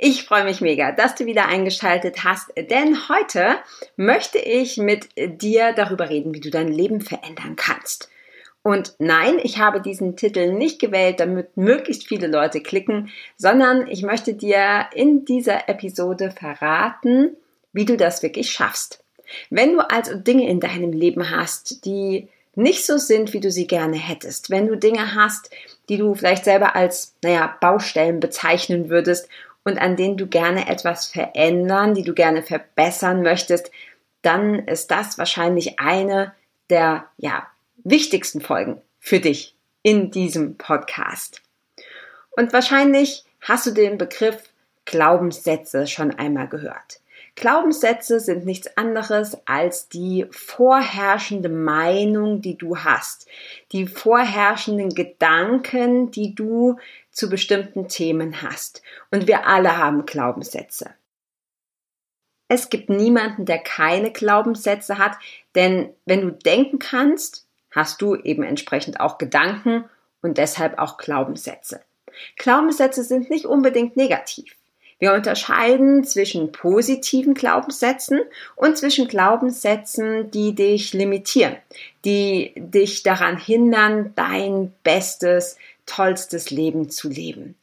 Ich 0.00 0.22
freue 0.22 0.44
mich 0.44 0.60
mega, 0.60 0.92
dass 0.92 1.16
du 1.16 1.26
wieder 1.26 1.48
eingeschaltet 1.48 2.22
hast, 2.22 2.52
denn 2.56 3.08
heute 3.08 3.56
möchte 3.96 4.38
ich 4.38 4.76
mit 4.76 5.08
dir 5.16 5.72
darüber 5.72 6.08
reden, 6.08 6.32
wie 6.32 6.40
du 6.40 6.50
dein 6.50 6.68
Leben 6.68 7.00
verändern 7.00 7.56
kannst. 7.56 8.08
Und 8.62 8.94
nein, 9.00 9.40
ich 9.42 9.58
habe 9.58 9.80
diesen 9.80 10.14
Titel 10.14 10.52
nicht 10.52 10.80
gewählt, 10.80 11.18
damit 11.18 11.56
möglichst 11.56 12.06
viele 12.06 12.28
Leute 12.28 12.60
klicken, 12.60 13.10
sondern 13.36 13.88
ich 13.88 14.04
möchte 14.04 14.34
dir 14.34 14.86
in 14.94 15.24
dieser 15.24 15.68
Episode 15.68 16.30
verraten, 16.30 17.36
wie 17.72 17.84
du 17.84 17.96
das 17.96 18.22
wirklich 18.22 18.52
schaffst. 18.52 19.02
Wenn 19.50 19.72
du 19.72 19.80
also 19.80 20.14
Dinge 20.14 20.48
in 20.48 20.60
deinem 20.60 20.92
Leben 20.92 21.28
hast, 21.28 21.84
die 21.84 22.28
nicht 22.54 22.86
so 22.86 22.98
sind, 22.98 23.32
wie 23.32 23.40
du 23.40 23.50
sie 23.50 23.66
gerne 23.66 23.96
hättest, 23.96 24.48
wenn 24.50 24.68
du 24.68 24.76
Dinge 24.76 25.16
hast, 25.16 25.50
die 25.88 25.96
du 25.96 26.14
vielleicht 26.14 26.44
selber 26.44 26.76
als, 26.76 27.14
naja, 27.22 27.56
Baustellen 27.60 28.20
bezeichnen 28.20 28.90
würdest 28.90 29.28
und 29.68 29.78
an 29.78 29.96
denen 29.96 30.16
du 30.16 30.26
gerne 30.26 30.68
etwas 30.68 31.06
verändern, 31.06 31.94
die 31.94 32.02
du 32.02 32.14
gerne 32.14 32.42
verbessern 32.42 33.22
möchtest, 33.22 33.70
dann 34.22 34.66
ist 34.66 34.90
das 34.90 35.18
wahrscheinlich 35.18 35.78
eine 35.78 36.34
der 36.70 37.04
ja, 37.18 37.46
wichtigsten 37.84 38.40
Folgen 38.40 38.80
für 38.98 39.20
dich 39.20 39.54
in 39.82 40.10
diesem 40.10 40.56
Podcast. 40.56 41.42
Und 42.30 42.52
wahrscheinlich 42.52 43.24
hast 43.40 43.66
du 43.66 43.70
den 43.70 43.98
Begriff 43.98 44.42
Glaubenssätze 44.84 45.86
schon 45.86 46.14
einmal 46.18 46.48
gehört. 46.48 47.00
Glaubenssätze 47.38 48.18
sind 48.18 48.44
nichts 48.44 48.76
anderes 48.76 49.38
als 49.46 49.88
die 49.88 50.26
vorherrschende 50.32 51.48
Meinung, 51.48 52.40
die 52.40 52.58
du 52.58 52.78
hast, 52.78 53.28
die 53.70 53.86
vorherrschenden 53.86 54.92
Gedanken, 54.92 56.10
die 56.10 56.34
du 56.34 56.78
zu 57.12 57.30
bestimmten 57.30 57.86
Themen 57.86 58.42
hast. 58.42 58.82
Und 59.12 59.28
wir 59.28 59.46
alle 59.46 59.76
haben 59.76 60.04
Glaubenssätze. 60.04 60.90
Es 62.48 62.70
gibt 62.70 62.90
niemanden, 62.90 63.44
der 63.44 63.58
keine 63.58 64.10
Glaubenssätze 64.10 64.98
hat, 64.98 65.16
denn 65.54 65.94
wenn 66.06 66.22
du 66.22 66.32
denken 66.32 66.80
kannst, 66.80 67.46
hast 67.70 68.02
du 68.02 68.16
eben 68.16 68.42
entsprechend 68.42 68.98
auch 68.98 69.16
Gedanken 69.16 69.84
und 70.22 70.38
deshalb 70.38 70.76
auch 70.78 70.96
Glaubenssätze. 70.96 71.82
Glaubenssätze 72.34 73.04
sind 73.04 73.30
nicht 73.30 73.46
unbedingt 73.46 73.96
negativ. 73.96 74.57
Wir 74.98 75.12
unterscheiden 75.12 76.04
zwischen 76.04 76.50
positiven 76.50 77.34
Glaubenssätzen 77.34 78.20
und 78.56 78.76
zwischen 78.76 79.06
Glaubenssätzen, 79.06 80.30
die 80.30 80.54
dich 80.54 80.92
limitieren, 80.92 81.56
die 82.04 82.52
dich 82.56 83.04
daran 83.04 83.38
hindern, 83.38 84.12
dein 84.16 84.72
bestes, 84.82 85.56
tollstes 85.86 86.50
Leben 86.50 86.90
zu 86.90 87.08
leben. 87.08 87.54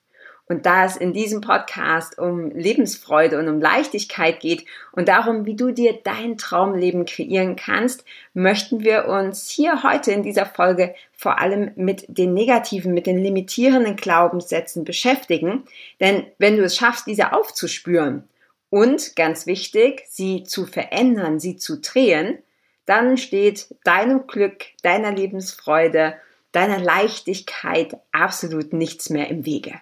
Und 0.47 0.67
da 0.67 0.85
es 0.85 0.95
in 0.95 1.13
diesem 1.13 1.41
Podcast 1.41 2.19
um 2.19 2.51
Lebensfreude 2.51 3.39
und 3.39 3.47
um 3.47 3.59
Leichtigkeit 3.59 4.39
geht 4.39 4.65
und 4.91 5.07
darum, 5.07 5.45
wie 5.45 5.55
du 5.55 5.71
dir 5.71 5.99
dein 6.03 6.37
Traumleben 6.37 7.05
kreieren 7.05 7.55
kannst, 7.55 8.05
möchten 8.33 8.83
wir 8.83 9.07
uns 9.07 9.49
hier 9.49 9.81
heute 9.81 10.11
in 10.11 10.21
dieser 10.21 10.45
Folge 10.45 10.93
vor 11.13 11.39
allem 11.39 11.71
mit 11.75 12.05
den 12.07 12.35
negativen, 12.35 12.93
mit 12.93 13.07
den 13.07 13.17
limitierenden 13.17 13.95
Glaubenssätzen 13.95 14.83
beschäftigen. 14.83 15.63
Denn 15.99 16.27
wenn 16.37 16.57
du 16.57 16.63
es 16.63 16.75
schaffst, 16.75 17.07
diese 17.07 17.33
aufzuspüren 17.33 18.29
und 18.69 19.15
ganz 19.15 19.47
wichtig, 19.47 20.03
sie 20.07 20.43
zu 20.43 20.67
verändern, 20.67 21.39
sie 21.39 21.57
zu 21.57 21.79
drehen, 21.79 22.37
dann 22.85 23.17
steht 23.17 23.73
deinem 23.83 24.27
Glück, 24.27 24.65
deiner 24.83 25.11
Lebensfreude, 25.11 26.15
deiner 26.51 26.77
Leichtigkeit 26.77 27.97
absolut 28.11 28.73
nichts 28.73 29.09
mehr 29.09 29.27
im 29.29 29.43
Wege. 29.45 29.73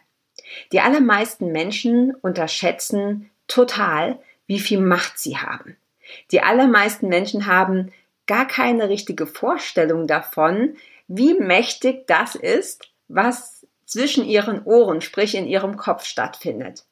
Die 0.72 0.80
allermeisten 0.80 1.52
Menschen 1.52 2.14
unterschätzen 2.16 3.30
total, 3.48 4.20
wie 4.48 4.60
viel 4.60 4.80
Macht 4.80 5.20
sie 5.20 5.38
haben. 5.38 5.78
Die 6.32 6.42
allermeisten 6.42 7.08
Menschen 7.08 7.46
haben 7.48 7.92
gar 8.28 8.48
keine 8.48 8.90
richtige 8.90 9.28
Vorstellung 9.28 10.08
davon, 10.08 10.76
wie 11.08 11.34
mächtig 11.34 12.08
das 12.08 12.36
ist, 12.36 12.90
was 13.08 13.66
zwischen 13.86 14.26
ihren 14.26 14.64
Ohren, 14.64 15.02
sprich 15.02 15.36
in 15.36 15.46
ihrem 15.46 15.78
Kopf 15.78 16.06
stattfindet. 16.06 16.86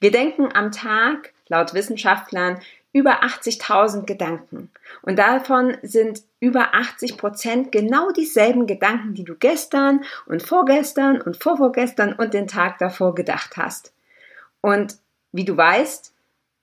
Wir 0.00 0.10
denken 0.10 0.48
am 0.54 0.72
Tag, 0.72 1.32
laut 1.48 1.74
Wissenschaftlern, 1.74 2.60
über 2.94 3.24
80.000 3.24 4.04
Gedanken. 4.06 4.70
Und 5.02 5.18
davon 5.18 5.76
sind 5.82 6.22
über 6.38 6.74
80 6.74 7.18
Prozent 7.18 7.72
genau 7.72 8.12
dieselben 8.12 8.66
Gedanken, 8.66 9.14
die 9.14 9.24
du 9.24 9.34
gestern 9.34 10.04
und 10.26 10.42
vorgestern 10.42 11.20
und 11.20 11.36
vorvorgestern 11.36 12.14
und 12.14 12.32
den 12.32 12.46
Tag 12.46 12.78
davor 12.78 13.14
gedacht 13.14 13.56
hast. 13.56 13.92
Und 14.60 14.96
wie 15.32 15.44
du 15.44 15.56
weißt, 15.56 16.14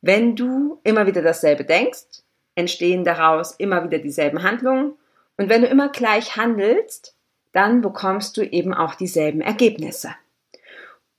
wenn 0.01 0.37
du 0.37 0.79
immer 0.83 1.05
wieder 1.05 1.21
dasselbe 1.21 1.65
denkst, 1.65 2.23
entstehen 2.55 3.03
daraus 3.03 3.51
immer 3.51 3.83
wieder 3.83 3.99
dieselben 3.99 4.41
Handlungen. 4.41 4.93
Und 5.35 5.49
wenn 5.49 5.61
du 5.61 5.67
immer 5.67 5.89
gleich 5.89 6.37
handelst, 6.37 7.13
dann 7.51 7.81
bekommst 7.81 8.37
du 8.37 8.41
eben 8.41 8.73
auch 8.73 8.95
dieselben 8.95 9.41
Ergebnisse. 9.41 10.15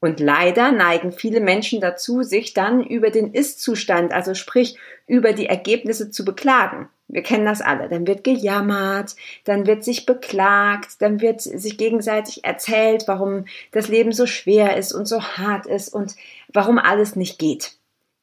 Und 0.02 0.18
leider 0.18 0.72
neigen 0.72 1.12
viele 1.12 1.38
Menschen 1.38 1.80
dazu, 1.80 2.24
sich 2.24 2.54
dann 2.54 2.82
über 2.82 3.10
den 3.10 3.32
Ist-Zustand, 3.32 4.10
also 4.10 4.34
sprich 4.34 4.76
über 5.06 5.32
die 5.32 5.46
Ergebnisse 5.46 6.10
zu 6.10 6.24
beklagen. 6.24 6.88
Wir 7.06 7.22
kennen 7.22 7.46
das 7.46 7.60
alle. 7.60 7.88
Dann 7.88 8.08
wird 8.08 8.24
gejammert, 8.24 9.14
dann 9.44 9.64
wird 9.64 9.84
sich 9.84 10.04
beklagt, 10.04 11.00
dann 11.00 11.20
wird 11.20 11.40
sich 11.40 11.78
gegenseitig 11.78 12.44
erzählt, 12.44 13.04
warum 13.06 13.44
das 13.70 13.86
Leben 13.86 14.10
so 14.10 14.26
schwer 14.26 14.76
ist 14.76 14.92
und 14.92 15.06
so 15.06 15.22
hart 15.22 15.66
ist 15.66 15.94
und 15.94 16.16
warum 16.52 16.78
alles 16.78 17.14
nicht 17.14 17.38
geht. 17.38 17.76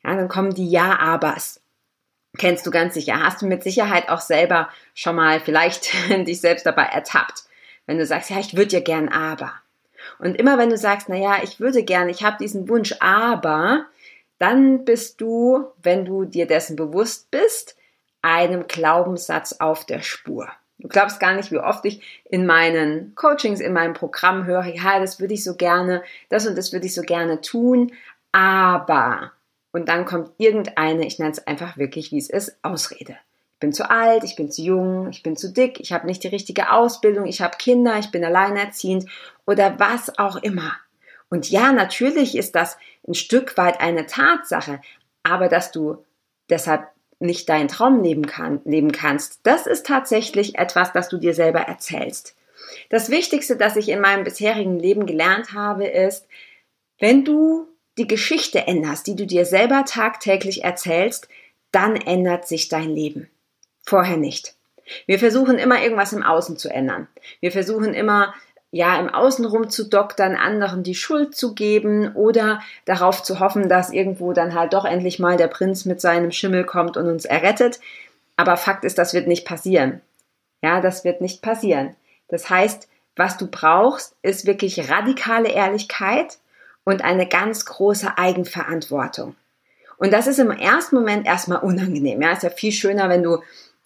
Ja, 0.04 0.18
dann 0.18 0.28
kommen 0.28 0.54
die 0.54 0.70
Ja-Abers. 0.70 1.62
Kennst 2.38 2.68
du 2.68 2.72
ganz 2.72 2.94
sicher. 2.94 3.24
Hast 3.24 3.42
du 3.42 3.48
mit 3.48 3.64
Sicherheit 3.64 4.10
auch 4.10 4.22
selber 4.22 4.68
schon 4.94 5.16
mal 5.16 5.40
vielleicht 5.40 5.94
dich 6.28 6.42
selbst 6.42 6.66
dabei 6.66 6.84
ertappt. 6.84 7.46
Wenn 7.86 7.98
du 7.98 8.06
sagst, 8.06 8.32
ja, 8.32 8.40
ich 8.40 8.58
würde 8.58 8.74
ja 8.74 8.82
gern 8.82 9.08
aber. 9.08 9.54
Und 10.18 10.36
immer 10.36 10.58
wenn 10.58 10.70
du 10.70 10.78
sagst, 10.78 11.10
na 11.10 11.16
ja, 11.16 11.38
ich 11.44 11.60
würde 11.60 11.84
gerne, 11.84 12.12
ich 12.12 12.24
habe 12.24 12.38
diesen 12.40 12.68
Wunsch, 12.68 12.96
aber, 13.00 13.86
dann 14.40 14.86
bist 14.86 15.22
du, 15.22 15.66
wenn 15.84 16.06
du 16.06 16.26
dir 16.26 16.48
dessen 16.48 16.76
bewusst 16.76 17.30
bist, 17.30 17.76
einem 18.22 18.68
Glaubenssatz 18.68 19.54
auf 19.60 19.86
der 19.86 20.02
Spur. 20.02 20.50
Du 20.80 20.88
glaubst 20.88 21.20
gar 21.20 21.34
nicht, 21.34 21.52
wie 21.52 21.60
oft 21.60 21.84
ich 21.84 22.02
in 22.24 22.46
meinen 22.46 23.14
Coachings, 23.16 23.60
in 23.60 23.74
meinem 23.74 23.94
Programm 23.94 24.46
höre, 24.46 24.66
ja, 24.66 25.00
das 25.00 25.20
würde 25.20 25.34
ich 25.34 25.44
so 25.44 25.56
gerne, 25.56 26.04
das 26.30 26.48
und 26.48 26.58
das 26.58 26.72
würde 26.72 26.86
ich 26.86 26.96
so 26.96 27.02
gerne 27.02 27.42
tun, 27.42 27.92
aber, 28.32 29.34
und 29.74 29.90
dann 29.90 30.06
kommt 30.06 30.32
irgendeine, 30.38 31.06
ich 31.06 31.20
nenne 31.20 31.32
es 31.32 31.46
einfach 31.46 31.78
wirklich, 31.78 32.12
wie 32.12 32.18
es 32.18 32.30
ist, 32.30 32.58
Ausrede. 32.64 33.18
Ich 33.60 33.62
bin 33.62 33.74
zu 33.74 33.90
alt, 33.90 34.24
ich 34.24 34.38
bin 34.38 34.50
zu 34.50 34.62
jung, 34.62 35.10
ich 35.10 35.22
bin 35.22 35.36
zu 35.36 35.52
dick, 35.52 35.82
ich 35.82 35.92
habe 35.92 36.06
nicht 36.06 36.24
die 36.24 36.30
richtige 36.30 36.72
Ausbildung, 36.72 37.26
ich 37.26 37.42
habe 37.42 37.58
Kinder, 37.58 38.00
ich 38.00 38.10
bin 38.10 38.24
alleinerziehend 38.24 39.06
oder 39.46 39.78
was 39.78 40.18
auch 40.18 40.38
immer. 40.38 40.78
Und 41.30 41.50
ja, 41.50 41.74
natürlich 41.74 42.38
ist 42.38 42.56
das 42.56 42.78
ein 43.06 43.16
Stück 43.16 43.58
weit 43.58 43.82
eine 43.82 44.06
Tatsache, 44.06 44.80
aber 45.24 45.50
dass 45.50 45.74
du 45.74 45.98
deshalb 46.50 46.88
nicht 47.20 47.50
deinen 47.50 47.68
Traum 47.68 48.02
leben, 48.02 48.28
kann, 48.28 48.62
leben 48.64 48.94
kannst, 48.94 49.42
das 49.44 49.68
ist 49.68 49.86
tatsächlich 49.86 50.58
etwas, 50.58 50.94
das 50.94 51.10
du 51.10 51.18
dir 51.18 51.34
selber 51.34 51.60
erzählst. 51.60 52.38
Das 52.90 53.10
Wichtigste, 53.10 53.58
das 53.58 53.76
ich 53.76 53.90
in 53.90 54.00
meinem 54.00 54.24
bisherigen 54.24 54.80
Leben 54.80 55.06
gelernt 55.06 55.52
habe, 55.52 55.86
ist, 55.86 56.26
wenn 56.98 57.26
du 57.26 57.68
die 57.98 58.08
Geschichte 58.08 58.68
änderst, 58.68 59.06
die 59.06 59.18
du 59.18 59.28
dir 59.28 59.46
selber 59.46 59.84
tagtäglich 59.84 60.64
erzählst, 60.64 61.28
dann 61.74 61.98
ändert 61.98 62.48
sich 62.48 62.70
dein 62.70 62.92
Leben. 62.92 63.30
Vorher 63.90 64.18
nicht. 64.18 64.54
Wir 65.08 65.18
versuchen 65.18 65.58
immer 65.58 65.82
irgendwas 65.82 66.14
im 66.14 66.22
Außen 66.22 66.58
zu 66.58 66.70
ändern. 66.70 67.08
Wir 67.40 67.52
versuchen 67.52 67.96
immer 67.96 68.36
ja 68.70 69.00
im 69.00 69.10
Außen 69.10 69.46
rumzudoktern, 69.46 70.36
anderen 70.36 70.84
die 70.84 70.94
Schuld 70.94 71.36
zu 71.36 71.56
geben 71.56 72.14
oder 72.14 72.62
darauf 72.86 73.24
zu 73.24 73.40
hoffen, 73.40 73.68
dass 73.68 73.92
irgendwo 73.92 74.32
dann 74.32 74.54
halt 74.54 74.74
doch 74.74 74.86
endlich 74.86 75.18
mal 75.18 75.38
der 75.38 75.48
Prinz 75.48 75.86
mit 75.86 76.02
seinem 76.02 76.32
Schimmel 76.32 76.66
kommt 76.66 76.98
und 76.98 77.08
uns 77.08 77.26
errettet. 77.26 77.80
Aber 78.38 78.58
Fakt 78.58 78.86
ist, 78.86 79.00
das 79.00 79.16
wird 79.16 79.28
nicht 79.28 79.44
passieren. 79.44 80.02
Ja, 80.62 80.82
das 80.82 81.04
wird 81.04 81.20
nicht 81.20 81.42
passieren. 81.42 81.96
Das 82.28 82.48
heißt, 82.48 82.88
was 83.16 83.38
du 83.38 83.48
brauchst, 83.48 84.14
ist 84.22 84.46
wirklich 84.46 84.92
radikale 84.92 85.50
Ehrlichkeit 85.50 86.38
und 86.84 87.04
eine 87.04 87.28
ganz 87.28 87.66
große 87.66 88.20
Eigenverantwortung. 88.20 89.36
Und 89.98 90.14
das 90.14 90.28
ist 90.28 90.40
im 90.40 90.52
ersten 90.52 90.96
Moment 90.96 91.26
erstmal 91.26 91.62
unangenehm. 91.62 92.22
Ja, 92.22 92.32
ist 92.32 92.44
ja 92.44 92.52
viel 92.52 92.72
schöner, 92.72 93.10
wenn 93.10 93.24
du, 93.24 93.40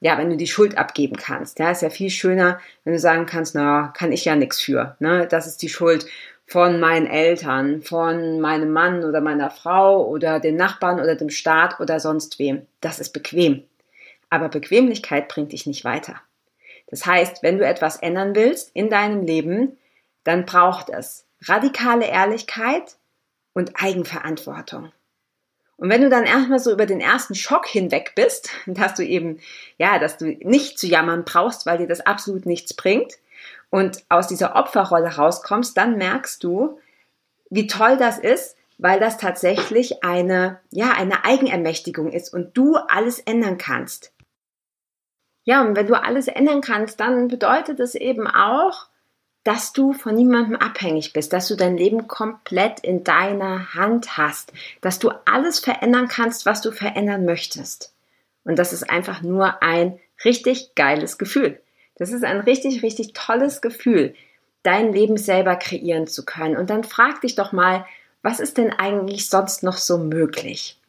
ja, 0.03 0.17
wenn 0.17 0.29
du 0.29 0.35
die 0.35 0.47
Schuld 0.47 0.77
abgeben 0.77 1.15
kannst. 1.15 1.59
Ja, 1.59 1.71
ist 1.71 1.81
ja 1.81 1.89
viel 1.89 2.09
schöner, 2.09 2.59
wenn 2.83 2.91
du 2.91 2.99
sagen 2.99 3.25
kannst, 3.25 3.55
na, 3.55 3.93
kann 3.95 4.11
ich 4.11 4.25
ja 4.25 4.35
nichts 4.35 4.59
für. 4.59 4.97
Ne? 4.99 5.27
Das 5.27 5.47
ist 5.47 5.61
die 5.61 5.69
Schuld 5.69 6.05
von 6.45 6.81
meinen 6.81 7.07
Eltern, 7.07 7.81
von 7.81 8.41
meinem 8.41 8.73
Mann 8.73 9.05
oder 9.05 9.21
meiner 9.21 9.49
Frau 9.49 10.05
oder 10.05 10.41
den 10.41 10.57
Nachbarn 10.57 10.99
oder 10.99 11.15
dem 11.15 11.29
Staat 11.29 11.79
oder 11.79 12.01
sonst 12.01 12.37
wem. 12.37 12.67
Das 12.81 12.99
ist 12.99 13.13
bequem. 13.13 13.63
Aber 14.29 14.49
Bequemlichkeit 14.49 15.29
bringt 15.29 15.53
dich 15.53 15.67
nicht 15.67 15.85
weiter. 15.85 16.21
Das 16.87 17.05
heißt, 17.05 17.41
wenn 17.41 17.57
du 17.57 17.65
etwas 17.65 17.95
ändern 17.95 18.35
willst 18.35 18.71
in 18.75 18.89
deinem 18.89 19.23
Leben, 19.25 19.77
dann 20.25 20.45
braucht 20.45 20.89
es 20.89 21.25
radikale 21.45 22.07
Ehrlichkeit 22.07 22.97
und 23.53 23.81
Eigenverantwortung. 23.81 24.91
Und 25.77 25.89
wenn 25.89 26.01
du 26.01 26.09
dann 26.09 26.25
erstmal 26.25 26.59
so 26.59 26.71
über 26.71 26.85
den 26.85 27.01
ersten 27.01 27.35
Schock 27.35 27.67
hinweg 27.67 28.13
bist, 28.15 28.49
dass 28.65 28.95
du 28.95 29.03
eben, 29.03 29.39
ja, 29.77 29.99
dass 29.99 30.17
du 30.17 30.25
nicht 30.25 30.79
zu 30.79 30.87
jammern 30.87 31.23
brauchst, 31.25 31.65
weil 31.65 31.77
dir 31.77 31.87
das 31.87 32.01
absolut 32.01 32.45
nichts 32.45 32.73
bringt 32.73 33.13
und 33.69 34.03
aus 34.09 34.27
dieser 34.27 34.55
Opferrolle 34.55 35.15
rauskommst, 35.15 35.75
dann 35.77 35.97
merkst 35.97 36.43
du, 36.43 36.79
wie 37.49 37.67
toll 37.67 37.97
das 37.97 38.17
ist, 38.17 38.55
weil 38.77 38.99
das 38.99 39.17
tatsächlich 39.17 40.03
eine, 40.03 40.59
ja, 40.71 40.91
eine 40.91 41.25
Eigenermächtigung 41.25 42.11
ist 42.11 42.33
und 42.33 42.57
du 42.57 42.75
alles 42.75 43.19
ändern 43.19 43.57
kannst. 43.57 44.11
Ja, 45.45 45.61
und 45.61 45.75
wenn 45.75 45.87
du 45.87 46.01
alles 46.01 46.27
ändern 46.27 46.61
kannst, 46.61 46.99
dann 46.99 47.27
bedeutet 47.27 47.79
es 47.79 47.95
eben 47.95 48.27
auch, 48.27 48.87
dass 49.43 49.73
du 49.73 49.93
von 49.93 50.15
niemandem 50.15 50.55
abhängig 50.55 51.13
bist, 51.13 51.33
dass 51.33 51.47
du 51.47 51.55
dein 51.55 51.77
Leben 51.77 52.07
komplett 52.07 52.79
in 52.79 53.03
deiner 53.03 53.73
Hand 53.73 54.17
hast, 54.17 54.53
dass 54.81 54.99
du 54.99 55.11
alles 55.25 55.59
verändern 55.59 56.07
kannst, 56.07 56.45
was 56.45 56.61
du 56.61 56.71
verändern 56.71 57.25
möchtest. 57.25 57.93
Und 58.45 58.57
das 58.57 58.73
ist 58.73 58.89
einfach 58.89 59.21
nur 59.21 59.61
ein 59.61 59.99
richtig 60.23 60.75
geiles 60.75 61.17
Gefühl. 61.17 61.59
Das 61.95 62.11
ist 62.11 62.23
ein 62.23 62.39
richtig, 62.39 62.83
richtig 62.83 63.13
tolles 63.13 63.61
Gefühl, 63.61 64.15
dein 64.63 64.93
Leben 64.93 65.17
selber 65.17 65.55
kreieren 65.55 66.07
zu 66.07 66.25
können. 66.25 66.57
Und 66.57 66.69
dann 66.69 66.83
frag 66.83 67.21
dich 67.21 67.35
doch 67.35 67.51
mal, 67.51 67.85
was 68.21 68.39
ist 68.39 68.57
denn 68.57 68.71
eigentlich 68.71 69.29
sonst 69.29 69.63
noch 69.63 69.77
so 69.77 69.97
möglich? 69.97 70.79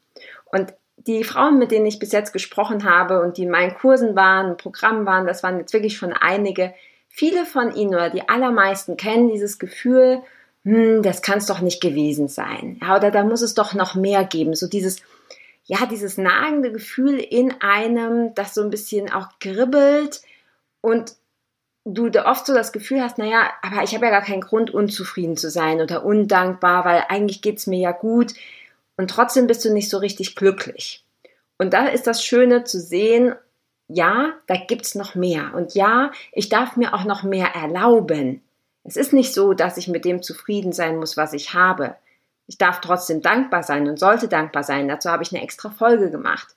Und 0.46 0.72
die 0.96 1.24
Frauen, 1.24 1.58
mit 1.58 1.72
denen 1.72 1.86
ich 1.86 1.98
bis 1.98 2.12
jetzt 2.12 2.32
gesprochen 2.32 2.88
habe 2.88 3.20
und 3.20 3.36
die 3.36 3.42
in 3.42 3.50
meinen 3.50 3.74
Kursen 3.74 4.14
waren, 4.14 4.56
Programmen 4.56 5.04
waren, 5.04 5.26
das 5.26 5.42
waren 5.42 5.58
jetzt 5.58 5.72
wirklich 5.72 5.96
schon 5.96 6.12
einige, 6.12 6.72
Viele 7.16 7.46
von 7.46 7.72
Ihnen 7.72 7.94
oder 7.94 8.10
die 8.10 8.28
allermeisten 8.28 8.96
kennen 8.96 9.28
dieses 9.30 9.60
Gefühl, 9.60 10.20
hm, 10.64 11.00
das 11.04 11.22
kann 11.22 11.38
es 11.38 11.46
doch 11.46 11.60
nicht 11.60 11.80
gewesen 11.80 12.26
sein. 12.26 12.80
Ja, 12.82 12.96
oder 12.96 13.12
da 13.12 13.22
muss 13.22 13.40
es 13.40 13.54
doch 13.54 13.72
noch 13.72 13.94
mehr 13.94 14.24
geben. 14.24 14.56
So 14.56 14.66
dieses, 14.66 15.00
ja, 15.62 15.86
dieses 15.86 16.18
nagende 16.18 16.72
Gefühl 16.72 17.20
in 17.20 17.54
einem, 17.60 18.34
das 18.34 18.52
so 18.52 18.62
ein 18.62 18.70
bisschen 18.70 19.12
auch 19.12 19.28
kribbelt 19.38 20.22
und 20.80 21.14
du 21.84 22.10
oft 22.26 22.46
so 22.46 22.52
das 22.52 22.72
Gefühl 22.72 23.00
hast, 23.00 23.16
naja, 23.18 23.48
aber 23.62 23.84
ich 23.84 23.94
habe 23.94 24.06
ja 24.06 24.10
gar 24.10 24.24
keinen 24.24 24.40
Grund, 24.40 24.74
unzufrieden 24.74 25.36
zu 25.36 25.52
sein 25.52 25.80
oder 25.80 26.04
undankbar, 26.04 26.84
weil 26.84 27.04
eigentlich 27.10 27.42
geht 27.42 27.58
es 27.58 27.68
mir 27.68 27.78
ja 27.78 27.92
gut 27.92 28.34
und 28.96 29.08
trotzdem 29.08 29.46
bist 29.46 29.64
du 29.64 29.72
nicht 29.72 29.88
so 29.88 29.98
richtig 29.98 30.34
glücklich. 30.34 31.04
Und 31.58 31.74
da 31.74 31.86
ist 31.86 32.08
das 32.08 32.24
Schöne 32.24 32.64
zu 32.64 32.80
sehen, 32.80 33.36
ja, 33.94 34.32
da 34.46 34.56
gibt's 34.56 34.94
noch 34.94 35.14
mehr. 35.14 35.54
Und 35.54 35.74
ja, 35.74 36.10
ich 36.32 36.48
darf 36.48 36.76
mir 36.76 36.94
auch 36.94 37.04
noch 37.04 37.22
mehr 37.22 37.54
erlauben. 37.54 38.42
Es 38.84 38.96
ist 38.96 39.12
nicht 39.12 39.32
so, 39.32 39.54
dass 39.54 39.76
ich 39.76 39.88
mit 39.88 40.04
dem 40.04 40.22
zufrieden 40.22 40.72
sein 40.72 40.96
muss, 40.96 41.16
was 41.16 41.32
ich 41.32 41.54
habe. 41.54 41.96
Ich 42.46 42.58
darf 42.58 42.80
trotzdem 42.80 43.22
dankbar 43.22 43.62
sein 43.62 43.88
und 43.88 43.98
sollte 43.98 44.28
dankbar 44.28 44.64
sein. 44.64 44.88
Dazu 44.88 45.10
habe 45.10 45.22
ich 45.22 45.32
eine 45.32 45.42
extra 45.42 45.70
Folge 45.70 46.10
gemacht. 46.10 46.54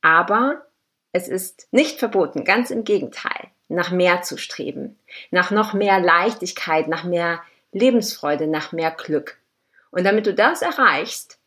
Aber 0.00 0.64
es 1.12 1.28
ist 1.28 1.66
nicht 1.72 1.98
verboten, 1.98 2.44
ganz 2.44 2.70
im 2.70 2.84
Gegenteil, 2.84 3.48
nach 3.68 3.90
mehr 3.90 4.22
zu 4.22 4.36
streben, 4.36 4.98
nach 5.30 5.50
noch 5.50 5.72
mehr 5.72 5.98
Leichtigkeit, 5.98 6.86
nach 6.86 7.04
mehr 7.04 7.40
Lebensfreude, 7.72 8.46
nach 8.46 8.72
mehr 8.72 8.92
Glück. 8.92 9.38
Und 9.90 10.04
damit 10.04 10.26
du 10.26 10.34
das 10.34 10.62
erreichst, 10.62 11.38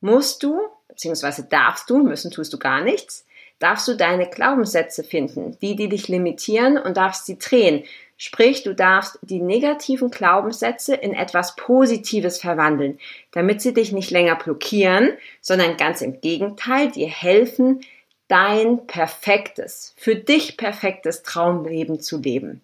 musst 0.00 0.42
du, 0.42 0.60
beziehungsweise 0.88 1.44
darfst 1.44 1.88
du, 1.88 2.02
müssen 2.02 2.32
tust 2.32 2.52
du 2.52 2.58
gar 2.58 2.80
nichts, 2.80 3.24
darfst 3.58 3.88
du 3.88 3.94
deine 3.94 4.28
Glaubenssätze 4.28 5.04
finden, 5.04 5.56
die, 5.60 5.76
die 5.76 5.88
dich 5.88 6.08
limitieren 6.08 6.78
und 6.78 6.96
darfst 6.96 7.26
sie 7.26 7.38
drehen. 7.38 7.84
Sprich, 8.16 8.62
du 8.62 8.74
darfst 8.74 9.18
die 9.22 9.40
negativen 9.40 10.10
Glaubenssätze 10.10 10.94
in 10.94 11.14
etwas 11.14 11.56
Positives 11.56 12.38
verwandeln, 12.38 12.98
damit 13.32 13.60
sie 13.60 13.74
dich 13.74 13.92
nicht 13.92 14.10
länger 14.10 14.36
blockieren, 14.36 15.12
sondern 15.40 15.76
ganz 15.76 16.00
im 16.00 16.20
Gegenteil 16.20 16.90
dir 16.90 17.08
helfen, 17.08 17.80
dein 18.28 18.86
perfektes, 18.86 19.94
für 19.96 20.16
dich 20.16 20.56
perfektes 20.56 21.22
Traumleben 21.22 22.00
zu 22.00 22.18
leben. 22.18 22.62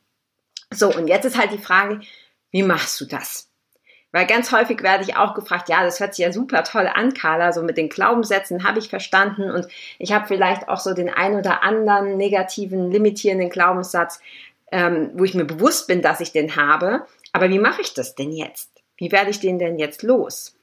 So, 0.73 0.95
und 0.95 1.09
jetzt 1.09 1.25
ist 1.25 1.37
halt 1.37 1.53
die 1.53 1.59
Frage, 1.59 2.01
wie 2.51 2.63
machst 2.63 3.01
du 3.01 3.05
das? 3.05 3.50
Weil 4.13 4.27
ganz 4.27 4.51
häufig 4.51 4.83
werde 4.83 5.05
ich 5.05 5.17
auch 5.17 5.35
gefragt, 5.35 5.69
ja, 5.69 5.85
das 5.85 6.01
hört 6.01 6.15
sich 6.15 6.25
ja 6.25 6.33
super 6.33 6.65
toll 6.65 6.89
an, 6.93 7.15
Carla, 7.15 7.53
so 7.53 7.63
mit 7.63 7.77
den 7.77 7.89
Glaubenssätzen 7.89 8.65
habe 8.65 8.81
ich 8.81 8.89
verstanden 8.89 9.51
und 9.51 9.69
ich 9.99 10.13
habe 10.13 10.27
vielleicht 10.27 10.69
auch 10.69 10.81
so 10.81 10.95
den 10.95 11.09
ein 11.09 11.35
oder 11.35 11.63
anderen 11.63 12.17
negativen, 12.17 12.91
limitierenden 12.91 13.51
Glaubenssatz, 13.51 14.21
ähm, 14.73 15.11
wo 15.15 15.25
ich 15.25 15.35
mir 15.35 15.45
bewusst 15.45 15.87
bin, 15.87 16.03
dass 16.03 16.21
ich 16.21 16.33
den 16.33 16.57
habe. 16.57 17.07
Aber 17.33 17.51
wie 17.51 17.61
mache 17.61 17.83
ich 17.83 17.95
das 17.95 18.17
denn 18.17 18.33
jetzt? 18.33 18.71
Wie 18.97 19.13
werde 19.13 19.31
ich 19.31 19.41
den 19.41 19.59
denn 19.59 19.79
jetzt 19.79 20.03
los? 20.03 20.57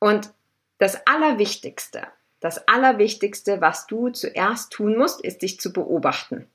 Und 0.00 0.30
das 0.78 1.06
Allerwichtigste, 1.06 2.02
das 2.40 2.66
Allerwichtigste, 2.66 3.60
was 3.60 3.86
du 3.86 4.08
zuerst 4.08 4.72
tun 4.72 4.96
musst, 4.96 5.20
ist 5.20 5.42
dich 5.42 5.60
zu 5.60 5.72
beobachten. 5.72 6.48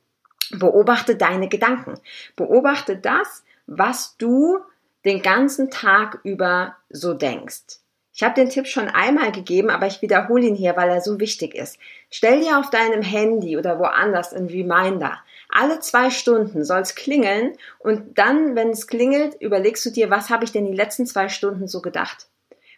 Beobachte 0.51 1.15
deine 1.15 1.47
Gedanken. 1.47 1.95
Beobachte 2.35 2.97
das, 2.97 3.43
was 3.67 4.17
du 4.17 4.59
den 5.05 5.21
ganzen 5.21 5.69
Tag 5.69 6.19
über 6.23 6.75
so 6.89 7.13
denkst. 7.13 7.79
Ich 8.13 8.23
habe 8.23 8.33
den 8.33 8.49
Tipp 8.49 8.65
schon 8.65 8.87
einmal 8.87 9.33
gegeben, 9.33 9.69
aber 9.69 9.87
ich 9.87 10.01
wiederhole 10.01 10.47
ihn 10.47 10.55
hier, 10.55 10.77
weil 10.77 10.89
er 10.89 11.01
so 11.01 11.19
wichtig 11.19 11.53
ist. 11.53 11.77
Stell 12.09 12.39
dir 12.39 12.57
auf 12.57 12.69
deinem 12.69 13.01
Handy 13.01 13.57
oder 13.57 13.77
woanders 13.77 14.33
ein 14.33 14.45
Reminder. 14.45 15.19
Alle 15.49 15.81
zwei 15.81 16.09
Stunden 16.09 16.63
soll 16.63 16.79
es 16.79 16.95
klingeln 16.95 17.57
und 17.79 18.17
dann, 18.17 18.55
wenn 18.55 18.69
es 18.69 18.87
klingelt, 18.87 19.35
überlegst 19.41 19.85
du 19.85 19.89
dir, 19.89 20.09
was 20.09 20.29
habe 20.29 20.45
ich 20.45 20.53
denn 20.53 20.65
die 20.65 20.77
letzten 20.77 21.05
zwei 21.05 21.27
Stunden 21.27 21.67
so 21.67 21.81
gedacht? 21.81 22.27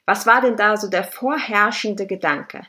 Was 0.06 0.26
war 0.26 0.42
denn 0.42 0.58
da 0.58 0.76
so 0.76 0.90
der 0.90 1.04
vorherrschende 1.04 2.08
Gedanke? 2.08 2.64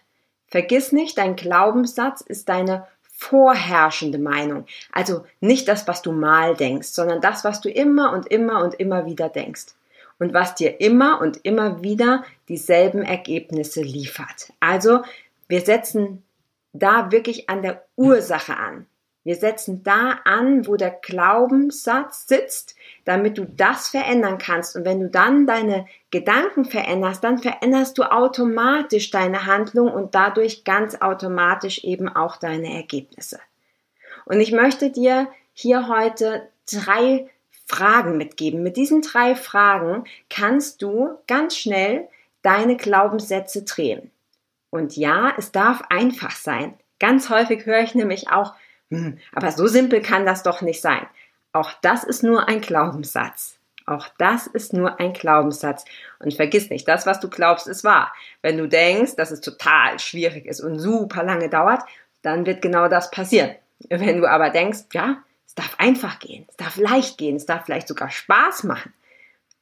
Vergiss 0.47 0.93
nicht, 0.93 1.17
dein 1.17 1.37
Glaubenssatz 1.37 2.21
ist 2.21 2.49
deine 2.49 2.87
vorherrschende 3.19 4.19
Meinung. 4.19 4.65
Also 4.93 5.25
nicht 5.41 5.67
das, 5.67 5.89
was 5.89 6.03
du 6.03 6.13
mal 6.13 6.55
denkst, 6.55 6.89
sondern 6.89 7.21
das, 7.21 7.43
was 7.43 7.61
du 7.61 7.69
immer 7.69 8.13
und 8.13 8.29
immer 8.29 8.63
und 8.63 8.75
immer 8.75 9.07
wieder 9.07 9.29
denkst. 9.29 9.67
Und 10.21 10.33
was 10.35 10.55
dir 10.55 10.81
immer 10.81 11.21
und 11.21 11.39
immer 11.43 11.83
wieder 11.83 12.25
dieselben 12.49 13.03
Ergebnisse 13.03 13.83
liefert. 13.83 14.53
Also 14.61 15.03
wir 15.49 15.61
setzen 15.63 16.23
da 16.73 17.11
wirklich 17.11 17.51
an 17.51 17.63
der 17.63 17.85
Ursache 17.97 18.57
an. 18.57 18.87
Wir 19.29 19.37
setzen 19.37 19.83
da 19.83 20.21
an, 20.25 20.67
wo 20.67 20.77
der 20.77 20.91
Glaubenssatz 20.91 22.27
sitzt, 22.29 22.75
damit 23.05 23.37
du 23.37 23.45
das 23.45 23.91
verändern 23.91 24.39
kannst. 24.39 24.75
Und 24.75 24.87
wenn 24.87 25.01
du 25.01 25.11
dann 25.11 25.47
deine 25.47 25.85
Gedanken 26.11 26.65
veränderst, 26.65 27.23
dann 27.23 27.37
veränderst 27.37 27.99
du 27.99 28.05
automatisch 28.05 29.11
deine 29.11 29.45
Handlung 29.45 29.93
und 29.93 30.15
dadurch 30.15 30.65
ganz 30.65 31.03
automatisch 31.03 31.85
eben 31.85 32.09
auch 32.09 32.39
deine 32.39 32.73
Ergebnisse. 32.73 33.39
Und 34.25 34.41
ich 34.41 34.51
möchte 34.51 34.89
dir 34.89 35.29
hier 35.53 35.89
heute 35.89 36.49
drei 36.73 37.29
Fragen 37.67 38.17
mitgeben. 38.17 38.63
Mit 38.63 38.79
diesen 38.79 39.03
drei 39.03 39.35
Fragen 39.35 40.05
kannst 40.31 40.81
du 40.81 41.19
ganz 41.27 41.55
schnell 41.55 42.09
deine 42.41 42.79
Glaubenssätze 42.79 43.65
drehen. 43.65 44.11
Und 44.71 44.97
ja, 44.97 45.35
es 45.37 45.53
darf 45.53 45.83
einfach 45.91 46.31
sein. 46.31 46.73
Ganz 46.99 47.29
häufig 47.29 47.67
höre 47.67 47.83
ich 47.83 47.95
nämlich 47.95 48.31
auch, 48.31 48.55
hm, 48.91 49.19
aber 49.35 49.53
so 49.53 49.67
simpel 49.67 50.01
kann 50.01 50.27
das 50.27 50.43
doch 50.43 50.63
nicht 50.63 50.81
sein. 50.81 51.07
Auch 51.53 51.73
das 51.83 52.05
ist 52.05 52.23
nur 52.23 52.49
ein 52.49 52.61
Glaubenssatz. 52.61 53.59
Auch 53.87 54.09
das 54.19 54.47
ist 54.47 54.75
nur 54.75 55.01
ein 55.01 55.15
Glaubenssatz. 55.15 55.85
Und 56.19 56.35
vergiss 56.35 56.69
nicht, 56.69 56.87
das, 56.87 57.07
was 57.07 57.21
du 57.21 57.29
glaubst, 57.31 57.67
ist 57.67 57.85
wahr. 57.85 58.13
Wenn 58.43 58.59
du 58.59 58.69
denkst, 58.69 59.17
dass 59.17 59.31
es 59.31 59.41
total 59.41 59.99
schwierig 59.99 60.47
ist 60.47 60.61
und 60.61 60.79
super 60.79 61.23
lange 61.23 61.49
dauert, 61.49 61.83
dann 62.23 62.45
wird 62.45 62.61
genau 62.61 62.89
das 62.89 63.11
passieren. 63.11 63.55
Wenn 63.89 64.21
du 64.21 64.29
aber 64.29 64.51
denkst, 64.51 64.81
ja, 64.93 65.23
es 65.47 65.55
darf 65.55 65.75
einfach 65.79 66.19
gehen, 66.19 66.45
es 66.49 66.57
darf 66.57 66.77
leicht 66.77 67.17
gehen, 67.17 67.37
es 67.37 67.47
darf 67.47 67.65
vielleicht 67.65 67.89
sogar 67.89 68.11
Spaß 68.11 68.65
machen, 68.65 68.93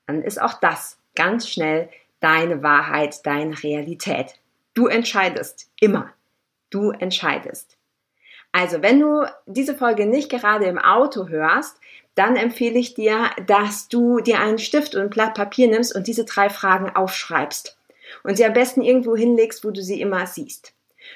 dann 0.07 0.23
ist 0.23 0.41
auch 0.41 0.55
das 0.55 0.99
ganz 1.15 1.49
schnell 1.49 1.89
deine 2.21 2.63
Wahrheit, 2.63 3.25
deine 3.27 3.63
Realität. 3.63 4.35
Du 4.75 4.89
entscheidest 4.89 5.71
immer. 5.79 6.11
Du 6.71 6.91
entscheidest. 6.91 7.76
Also, 8.59 8.81
wenn 8.81 9.01
du 9.01 9.27
diese 9.45 9.75
Folge 9.75 10.07
nicht 10.07 10.31
gerade 10.31 10.65
im 10.65 10.79
Auto 10.79 11.29
hörst, 11.29 11.77
dann 12.15 12.37
empfehle 12.37 12.79
ich 12.79 12.95
dir, 12.95 13.29
dass 13.47 13.89
du 13.89 14.21
dir 14.21 14.41
einen 14.41 14.59
Stift 14.59 14.95
und 14.95 15.03
ein 15.03 15.11
Blatt 15.11 15.35
Papier 15.35 15.69
nimmst 15.69 15.95
und 15.95 16.07
diese 16.07 16.25
drei 16.25 16.49
Fragen 16.49 16.89
aufschreibst. 16.89 17.77
und 18.23 18.37
sie 18.37 18.47
am 18.47 18.55
besten 18.55 18.81
irgendwo 18.81 19.15
hinlegst, 19.15 19.63
wo 19.63 19.73
du 19.73 19.83
sie 19.83 20.01
immer 20.01 20.27
siehst. 20.27 20.73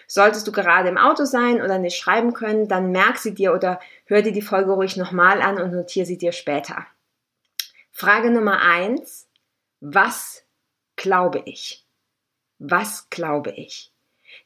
Solltest 0.06 0.46
du 0.46 0.52
gerade 0.52 0.90
im 0.90 0.98
Auto 0.98 1.24
sein 1.24 1.62
oder 1.62 1.78
nicht 1.78 1.96
schreiben 1.96 2.34
können, 2.34 2.68
dann 2.68 2.92
merk 2.92 3.16
sie 3.16 3.32
dir 3.32 3.54
oder 3.54 3.80
hör 4.04 4.20
dir 4.20 4.32
die 4.32 4.42
Folge 4.42 4.72
ruhig 4.72 4.98
nochmal 4.98 5.40
an 5.40 5.62
und 5.62 5.72
notiere 5.72 6.04
sie 6.04 6.18
dir 6.18 6.32
später. 6.32 6.86
Frage 7.90 8.30
Nummer 8.30 8.60
eins. 8.60 9.28
Was 9.80 10.44
glaube 10.96 11.40
ich? 11.46 11.86
Was 12.58 13.08
glaube 13.08 13.52
ich? 13.56 13.94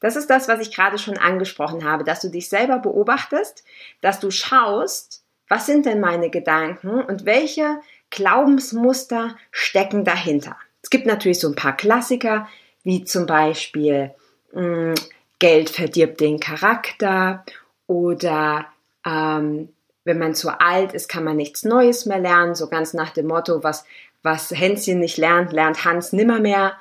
Das 0.00 0.16
ist 0.16 0.28
das, 0.30 0.48
was 0.48 0.60
ich 0.60 0.74
gerade 0.74 0.98
schon 0.98 1.18
angesprochen 1.18 1.84
habe, 1.84 2.04
dass 2.04 2.20
du 2.20 2.28
dich 2.28 2.48
selber 2.48 2.78
beobachtest, 2.78 3.64
dass 4.00 4.20
du 4.20 4.30
schaust, 4.30 5.24
was 5.48 5.66
sind 5.66 5.86
denn 5.86 6.00
meine 6.00 6.30
Gedanken 6.30 7.02
und 7.02 7.26
welche 7.26 7.80
Glaubensmuster 8.10 9.36
stecken 9.50 10.04
dahinter. 10.04 10.56
Es 10.82 10.90
gibt 10.90 11.06
natürlich 11.06 11.40
so 11.40 11.48
ein 11.48 11.56
paar 11.56 11.76
Klassiker, 11.76 12.48
wie 12.82 13.04
zum 13.04 13.26
Beispiel 13.26 14.14
mh, 14.52 14.60
hm, 14.60 14.94
Geld 15.38 15.70
verdirbt 15.70 16.20
den 16.20 16.40
Charakter 16.40 17.44
oder 17.86 18.66
ähm, 19.04 19.68
wenn 20.04 20.18
man 20.18 20.34
zu 20.34 20.60
alt 20.60 20.92
ist, 20.92 21.08
kann 21.08 21.24
man 21.24 21.36
nichts 21.36 21.64
Neues 21.64 22.06
mehr 22.06 22.18
lernen, 22.18 22.54
so 22.54 22.68
ganz 22.68 22.94
nach 22.94 23.10
dem 23.10 23.26
Motto, 23.26 23.62
was, 23.62 23.84
was 24.22 24.50
Hänschen 24.50 25.00
nicht 25.00 25.16
lernt, 25.16 25.52
lernt 25.52 25.84
Hans 25.84 26.12
nimmermehr. 26.12 26.74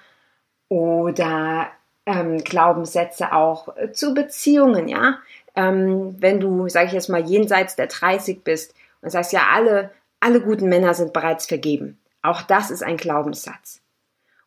Oder 0.68 1.72
ähm, 2.06 2.38
Glaubenssätze 2.44 3.34
auch 3.34 3.76
äh, 3.78 3.92
zu 3.92 4.14
Beziehungen, 4.14 4.88
ja. 4.88 5.20
Ähm, 5.56 6.16
wenn 6.20 6.40
du, 6.40 6.68
sage 6.70 6.88
ich 6.88 6.94
jetzt 6.94 7.10
mal, 7.10 7.24
jenseits 7.24 7.76
der 7.76 7.88
30 7.88 8.44
bist 8.44 8.74
und 9.02 9.12
sagst, 9.12 9.34
ja, 9.34 9.48
alle, 9.54 9.92
alle 10.20 10.42
guten 10.42 10.68
Männer 10.68 10.94
sind 10.94 11.14
bereits 11.14 11.46
vergeben. 11.46 12.00
Auch 12.22 12.42
das 12.42 12.72
ist 12.72 12.84
ein 12.84 12.98
Glaubenssatz. 12.98 13.82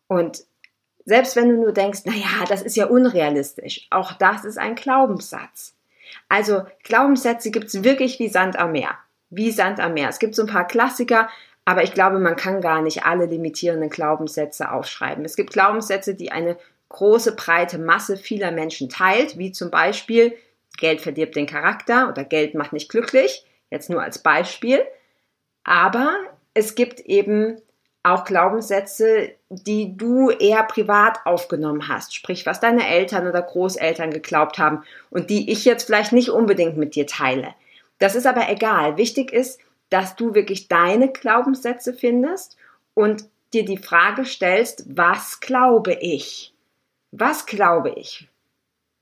Und 0.09 0.45
selbst 1.05 1.37
wenn 1.37 1.49
du 1.49 1.57
nur 1.57 1.73
denkst, 1.73 2.01
naja, 2.05 2.45
das 2.49 2.63
ist 2.63 2.77
ja 2.77 2.87
unrealistisch, 2.87 3.87
auch 3.91 4.13
das 4.13 4.45
ist 4.45 4.59
ein 4.59 4.75
Glaubenssatz. 4.75 5.75
Also 6.29 6.65
Glaubenssätze 6.83 7.51
gibt's 7.51 7.85
wirklich 7.85 8.19
wie 8.19 8.29
Sand 8.29 8.59
am 8.59 8.73
Meer. 8.73 8.99
Wie 9.31 9.51
Sand 9.51 9.81
am 9.81 9.95
Meer. 9.95 10.09
Es 10.09 10.19
gibt 10.19 10.35
so 10.35 10.43
ein 10.43 10.49
paar 10.49 10.67
Klassiker, 10.67 11.29
aber 11.65 11.83
ich 11.83 11.93
glaube, 11.93 12.19
man 12.19 12.37
kann 12.37 12.61
gar 12.61 12.83
nicht 12.83 13.05
alle 13.05 13.27
limitierenden 13.27 13.91
Glaubenssätze 13.91 14.71
aufschreiben. 14.71 15.25
Es 15.25 15.37
gibt 15.37 15.53
Glaubenssätze, 15.53 16.15
die 16.15 16.33
eine 16.33 16.57
große, 16.89 17.35
breite 17.35 17.79
Masse 17.79 18.17
vieler 18.17 18.53
Menschen 18.53 18.89
teilt, 18.89 19.39
wie 19.39 19.53
zum 19.53 19.71
Beispiel 19.71 20.37
Geld 20.77 21.01
verdirbt 21.01 21.37
den 21.37 21.47
Charakter 21.47 22.09
oder 22.09 22.25
Geld 22.25 22.55
macht 22.55 22.73
nicht 22.73 22.89
glücklich, 22.89 23.45
jetzt 23.71 23.91
nur 23.91 24.03
als 24.03 24.19
Beispiel. 24.19 24.85
Aber 25.65 26.15
es 26.55 26.75
gibt 26.75 27.01
eben 27.01 27.61
auch 28.03 28.25
Glaubenssätze, 28.25 29.33
die 29.49 29.97
du 29.97 30.31
eher 30.31 30.63
privat 30.63 31.19
aufgenommen 31.25 31.89
hast, 31.89 32.15
sprich 32.15 32.47
was 32.47 32.61
deine 32.61 32.87
Eltern 32.87 33.27
oder 33.27 33.43
Großeltern 33.43 34.13
geglaubt 34.13 34.59
haben 34.59 34.85
und 35.11 35.29
die 35.29 35.51
ich 35.51 35.65
jetzt 35.65 35.85
vielleicht 35.85 36.13
nicht 36.13 36.31
unbedingt 36.31 36.77
mit 36.77 36.95
dir 36.95 37.07
teile. 37.07 37.55
Das 37.99 38.15
ist 38.15 38.27
aber 38.27 38.49
egal. 38.49 38.97
Wichtig 38.97 39.33
ist, 39.33 39.59
dass 39.91 40.15
du 40.15 40.35
wirklich 40.35 40.69
deine 40.69 41.11
Glaubenssätze 41.11 41.95
findest 41.95 42.57
und 42.95 43.25
dir 43.53 43.65
die 43.65 43.79
Frage 43.79 44.25
stellst, 44.25 44.85
was 44.97 45.41
glaube 45.41 45.95
ich? 45.95 46.53
Was 47.19 47.47
glaube 47.47 47.91
ich? 47.91 48.29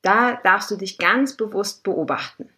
Da 0.02 0.38
darfst 0.42 0.70
du 0.70 0.76
dich 0.76 0.98
ganz 0.98 1.36
bewusst 1.36 1.82
beobachten. 1.82 2.48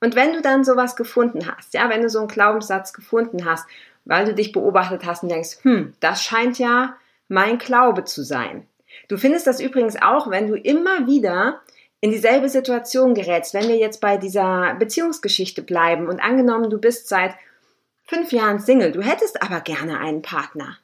Und 0.00 0.14
wenn 0.14 0.32
du 0.32 0.40
dann 0.40 0.64
sowas 0.64 0.96
gefunden 0.96 1.46
hast, 1.46 1.74
ja, 1.74 1.90
wenn 1.90 2.00
du 2.00 2.08
so 2.08 2.20
einen 2.20 2.28
Glaubenssatz 2.28 2.92
gefunden 2.92 3.44
hast 3.44 3.66
weil 4.04 4.24
du 4.24 4.34
dich 4.34 4.52
beobachtet 4.52 5.04
hast 5.04 5.22
und 5.22 5.30
denkst, 5.30 5.58
hm, 5.62 5.94
das 6.00 6.22
scheint 6.22 6.58
ja 6.58 6.96
mein 7.28 7.58
Glaube 7.58 8.04
zu 8.04 8.22
sein. 8.22 8.66
Du 9.08 9.16
findest 9.16 9.46
das 9.46 9.60
übrigens 9.60 10.00
auch, 10.00 10.30
wenn 10.30 10.48
du 10.48 10.56
immer 10.56 11.06
wieder 11.06 11.60
in 12.00 12.10
dieselbe 12.10 12.48
Situation 12.48 13.14
gerätst, 13.14 13.54
wenn 13.54 13.68
wir 13.68 13.76
jetzt 13.76 14.00
bei 14.00 14.16
dieser 14.16 14.74
Beziehungsgeschichte 14.74 15.62
bleiben 15.62 16.08
und 16.08 16.20
angenommen, 16.20 16.70
du 16.70 16.78
bist 16.78 17.08
seit 17.08 17.34
fünf 18.08 18.32
Jahren 18.32 18.58
Single, 18.58 18.90
du 18.90 19.02
hättest 19.02 19.42
aber 19.42 19.60
gerne 19.60 20.00
einen 20.00 20.22
Partner. 20.22 20.78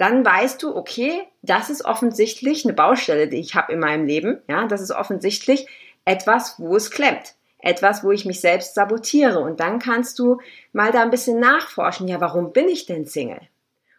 Dann 0.00 0.24
weißt 0.24 0.62
du, 0.62 0.74
okay, 0.74 1.22
das 1.42 1.68
ist 1.68 1.84
offensichtlich 1.84 2.64
eine 2.64 2.72
Baustelle, 2.72 3.28
die 3.28 3.36
ich 3.36 3.54
habe 3.54 3.72
in 3.72 3.80
meinem 3.80 4.06
Leben. 4.06 4.40
Ja, 4.48 4.66
das 4.66 4.80
ist 4.80 4.92
offensichtlich 4.92 5.66
etwas, 6.06 6.54
wo 6.58 6.74
es 6.74 6.90
klemmt 6.90 7.34
etwas, 7.62 8.02
wo 8.02 8.10
ich 8.10 8.24
mich 8.24 8.40
selbst 8.40 8.74
sabotiere. 8.74 9.40
Und 9.40 9.60
dann 9.60 9.78
kannst 9.78 10.18
du 10.18 10.40
mal 10.72 10.92
da 10.92 11.02
ein 11.02 11.10
bisschen 11.10 11.40
nachforschen. 11.40 12.08
Ja, 12.08 12.20
warum 12.20 12.52
bin 12.52 12.68
ich 12.68 12.86
denn 12.86 13.04
Single? 13.04 13.40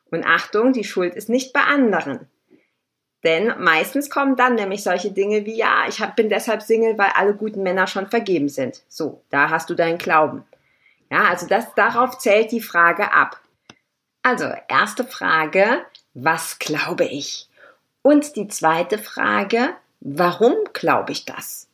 Und 0.10 0.26
Achtung, 0.26 0.74
die 0.74 0.84
Schuld 0.84 1.16
ist 1.16 1.30
nicht 1.30 1.54
bei 1.54 1.62
anderen. 1.62 2.28
Denn 3.24 3.54
meistens 3.60 4.10
kommen 4.10 4.36
dann 4.36 4.56
nämlich 4.56 4.82
solche 4.82 5.12
Dinge 5.12 5.46
wie, 5.46 5.56
ja, 5.56 5.86
ich 5.88 6.04
bin 6.16 6.30
deshalb 6.30 6.64
Single, 6.64 6.98
weil 6.98 7.12
alle 7.14 7.36
guten 7.36 7.62
Männer 7.62 7.86
schon 7.86 8.08
vergeben 8.08 8.50
sind. 8.50 8.82
So, 8.90 9.22
da 9.30 9.50
hast 9.50 9.70
du 9.70 9.76
deinen 9.76 10.00
Glauben. 10.00 10.44
Ja, 11.12 11.26
also 11.26 11.46
das, 11.46 11.74
darauf 11.76 12.18
zählt 12.18 12.52
die 12.52 12.62
Frage 12.62 13.14
ab. 13.14 13.40
Also, 14.24 14.52
erste 14.68 15.04
Frage, 15.04 15.84
was 16.14 16.60
glaube 16.60 17.06
ich? 17.06 17.48
Und 18.02 18.36
die 18.36 18.48
zweite 18.48 18.98
Frage, 18.98 19.70
warum 20.00 20.56
glaube 20.74 21.12
ich 21.12 21.26
das? 21.26 21.68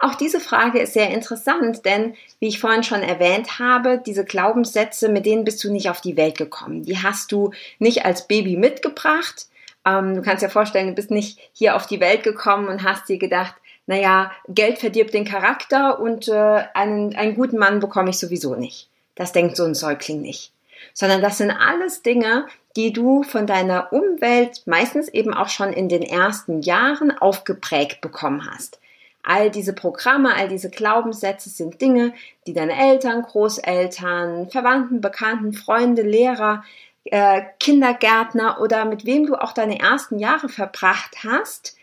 Auch 0.00 0.14
diese 0.14 0.38
Frage 0.38 0.78
ist 0.78 0.92
sehr 0.92 1.10
interessant, 1.10 1.84
denn 1.84 2.14
wie 2.38 2.46
ich 2.46 2.60
vorhin 2.60 2.84
schon 2.84 3.02
erwähnt 3.02 3.58
habe, 3.58 4.00
diese 4.04 4.24
Glaubenssätze, 4.24 5.08
mit 5.08 5.26
denen 5.26 5.44
bist 5.44 5.62
du 5.64 5.72
nicht 5.72 5.90
auf 5.90 6.00
die 6.00 6.16
Welt 6.16 6.38
gekommen. 6.38 6.84
Die 6.84 7.02
hast 7.02 7.32
du 7.32 7.50
nicht 7.80 8.04
als 8.04 8.28
Baby 8.28 8.56
mitgebracht. 8.56 9.48
Ähm, 9.84 10.14
du 10.14 10.22
kannst 10.22 10.44
dir 10.44 10.50
vorstellen, 10.50 10.88
du 10.88 10.94
bist 10.94 11.10
nicht 11.10 11.40
hier 11.52 11.74
auf 11.74 11.86
die 11.86 11.98
Welt 11.98 12.22
gekommen 12.22 12.68
und 12.68 12.84
hast 12.84 13.08
dir 13.08 13.18
gedacht, 13.18 13.54
naja, 13.86 14.30
Geld 14.46 14.78
verdirbt 14.78 15.14
den 15.14 15.24
Charakter 15.24 15.98
und 15.98 16.28
äh, 16.28 16.62
einen, 16.74 17.16
einen 17.16 17.34
guten 17.34 17.58
Mann 17.58 17.80
bekomme 17.80 18.10
ich 18.10 18.18
sowieso 18.18 18.54
nicht. 18.54 18.88
Das 19.16 19.32
denkt 19.32 19.56
so 19.56 19.64
ein 19.64 19.74
Säugling 19.74 20.20
nicht. 20.20 20.52
Sondern 20.92 21.22
das 21.22 21.38
sind 21.38 21.50
alles 21.50 22.02
Dinge, 22.02 22.46
die 22.76 22.92
du 22.92 23.22
von 23.22 23.46
deiner 23.46 23.92
Umwelt 23.92 24.62
meistens 24.66 25.08
eben 25.08 25.34
auch 25.34 25.48
schon 25.48 25.72
in 25.72 25.88
den 25.88 26.02
ersten 26.02 26.62
Jahren 26.62 27.16
aufgeprägt 27.16 28.00
bekommen 28.00 28.48
hast. 28.50 28.80
All 29.22 29.50
diese 29.50 29.72
Programme, 29.72 30.34
all 30.34 30.48
diese 30.48 30.70
Glaubenssätze 30.70 31.50
sind 31.50 31.80
Dinge, 31.80 32.14
die 32.46 32.52
deine 32.54 32.78
Eltern, 32.78 33.22
Großeltern, 33.22 34.48
Verwandten, 34.48 35.00
Bekannten, 35.00 35.52
Freunde, 35.52 36.02
Lehrer, 36.02 36.64
äh, 37.04 37.42
Kindergärtner 37.58 38.60
oder 38.60 38.84
mit 38.84 39.04
wem 39.04 39.26
du 39.26 39.34
auch 39.34 39.52
deine 39.52 39.80
ersten 39.80 40.18
Jahre 40.18 40.48
verbracht 40.48 41.24
hast, 41.24 41.76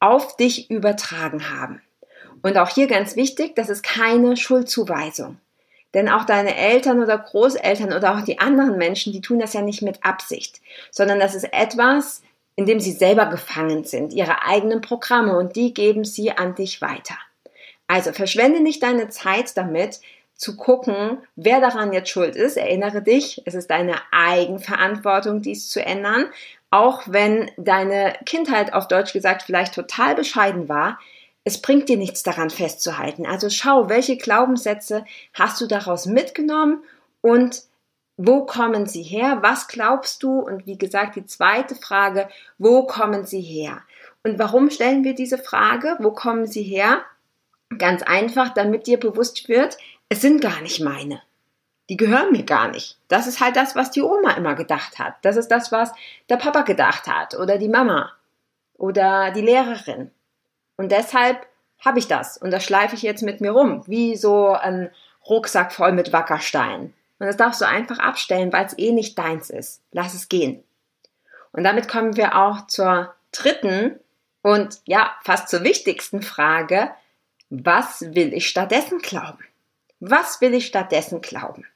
auf 0.00 0.36
dich 0.36 0.70
übertragen 0.70 1.50
haben. 1.50 1.82
Und 2.42 2.56
auch 2.56 2.68
hier 2.68 2.86
ganz 2.86 3.16
wichtig, 3.16 3.56
das 3.56 3.68
ist 3.68 3.82
keine 3.82 4.36
Schuldzuweisung. 4.36 5.38
Denn 5.98 6.08
auch 6.08 6.24
deine 6.24 6.56
Eltern 6.56 7.02
oder 7.02 7.18
Großeltern 7.18 7.92
oder 7.92 8.14
auch 8.14 8.20
die 8.20 8.38
anderen 8.38 8.78
Menschen, 8.78 9.12
die 9.12 9.20
tun 9.20 9.40
das 9.40 9.52
ja 9.52 9.62
nicht 9.62 9.82
mit 9.82 10.04
Absicht, 10.04 10.60
sondern 10.92 11.18
das 11.18 11.34
ist 11.34 11.52
etwas, 11.52 12.22
in 12.54 12.66
dem 12.66 12.78
sie 12.78 12.92
selber 12.92 13.26
gefangen 13.26 13.82
sind, 13.82 14.12
ihre 14.12 14.44
eigenen 14.44 14.80
Programme 14.80 15.36
und 15.36 15.56
die 15.56 15.74
geben 15.74 16.04
sie 16.04 16.30
an 16.30 16.54
dich 16.54 16.80
weiter. 16.80 17.16
Also 17.88 18.12
verschwende 18.12 18.60
nicht 18.60 18.80
deine 18.84 19.08
Zeit 19.08 19.56
damit, 19.56 19.98
zu 20.36 20.56
gucken, 20.56 21.18
wer 21.34 21.60
daran 21.60 21.92
jetzt 21.92 22.10
schuld 22.10 22.36
ist. 22.36 22.56
Erinnere 22.56 23.02
dich, 23.02 23.42
es 23.44 23.54
ist 23.54 23.68
deine 23.68 23.96
Eigenverantwortung, 24.12 25.42
dies 25.42 25.68
zu 25.68 25.84
ändern. 25.84 26.26
Auch 26.70 27.02
wenn 27.06 27.50
deine 27.56 28.14
Kindheit 28.24 28.72
auf 28.72 28.86
Deutsch 28.86 29.12
gesagt 29.12 29.42
vielleicht 29.42 29.74
total 29.74 30.14
bescheiden 30.14 30.68
war, 30.68 31.00
es 31.48 31.62
bringt 31.62 31.88
dir 31.88 31.96
nichts 31.96 32.22
daran 32.22 32.50
festzuhalten. 32.50 33.24
Also 33.24 33.48
schau, 33.48 33.88
welche 33.88 34.18
Glaubenssätze 34.18 35.06
hast 35.32 35.58
du 35.62 35.66
daraus 35.66 36.04
mitgenommen 36.04 36.82
und 37.22 37.62
wo 38.18 38.44
kommen 38.44 38.84
sie 38.84 39.02
her? 39.02 39.38
Was 39.40 39.66
glaubst 39.66 40.22
du? 40.22 40.40
Und 40.40 40.66
wie 40.66 40.76
gesagt, 40.76 41.16
die 41.16 41.24
zweite 41.24 41.74
Frage, 41.74 42.28
wo 42.58 42.86
kommen 42.86 43.24
sie 43.24 43.40
her? 43.40 43.80
Und 44.22 44.38
warum 44.38 44.68
stellen 44.68 45.04
wir 45.04 45.14
diese 45.14 45.38
Frage? 45.38 45.96
Wo 46.00 46.10
kommen 46.10 46.46
sie 46.46 46.62
her? 46.62 47.00
Ganz 47.78 48.02
einfach, 48.02 48.52
damit 48.52 48.86
dir 48.86 49.00
bewusst 49.00 49.48
wird, 49.48 49.78
es 50.10 50.20
sind 50.20 50.42
gar 50.42 50.60
nicht 50.60 50.80
meine. 50.80 51.22
Die 51.88 51.96
gehören 51.96 52.30
mir 52.30 52.44
gar 52.44 52.68
nicht. 52.68 52.98
Das 53.08 53.26
ist 53.26 53.40
halt 53.40 53.56
das, 53.56 53.74
was 53.74 53.90
die 53.90 54.02
Oma 54.02 54.32
immer 54.32 54.54
gedacht 54.54 54.98
hat. 54.98 55.14
Das 55.22 55.36
ist 55.36 55.48
das, 55.48 55.72
was 55.72 55.92
der 56.28 56.36
Papa 56.36 56.60
gedacht 56.60 57.06
hat 57.06 57.38
oder 57.38 57.56
die 57.56 57.70
Mama 57.70 58.12
oder 58.74 59.30
die 59.30 59.40
Lehrerin. 59.40 60.10
Und 60.78 60.90
deshalb 60.92 61.46
habe 61.84 61.98
ich 61.98 62.08
das 62.08 62.38
und 62.38 62.50
das 62.50 62.64
schleife 62.64 62.94
ich 62.94 63.02
jetzt 63.02 63.22
mit 63.22 63.40
mir 63.40 63.50
rum, 63.50 63.82
wie 63.86 64.16
so 64.16 64.52
ein 64.52 64.90
Rucksack 65.28 65.72
voll 65.72 65.92
mit 65.92 66.12
Wackerstein. 66.12 66.94
Und 67.18 67.26
das 67.26 67.36
darfst 67.36 67.60
du 67.60 67.66
einfach 67.66 67.98
abstellen, 67.98 68.52
weil 68.52 68.64
es 68.64 68.78
eh 68.78 68.92
nicht 68.92 69.18
deins 69.18 69.50
ist. 69.50 69.82
Lass 69.92 70.14
es 70.14 70.28
gehen. 70.28 70.62
Und 71.52 71.64
damit 71.64 71.88
kommen 71.88 72.16
wir 72.16 72.36
auch 72.36 72.66
zur 72.68 73.12
dritten 73.32 73.98
und 74.42 74.80
ja, 74.86 75.10
fast 75.22 75.48
zur 75.48 75.64
wichtigsten 75.64 76.22
Frage. 76.22 76.90
Was 77.50 78.00
will 78.14 78.32
ich 78.32 78.48
stattdessen 78.48 78.98
glauben? 78.98 79.44
Was 80.00 80.40
will 80.40 80.54
ich 80.54 80.66
stattdessen 80.66 81.20
glauben? 81.20 81.66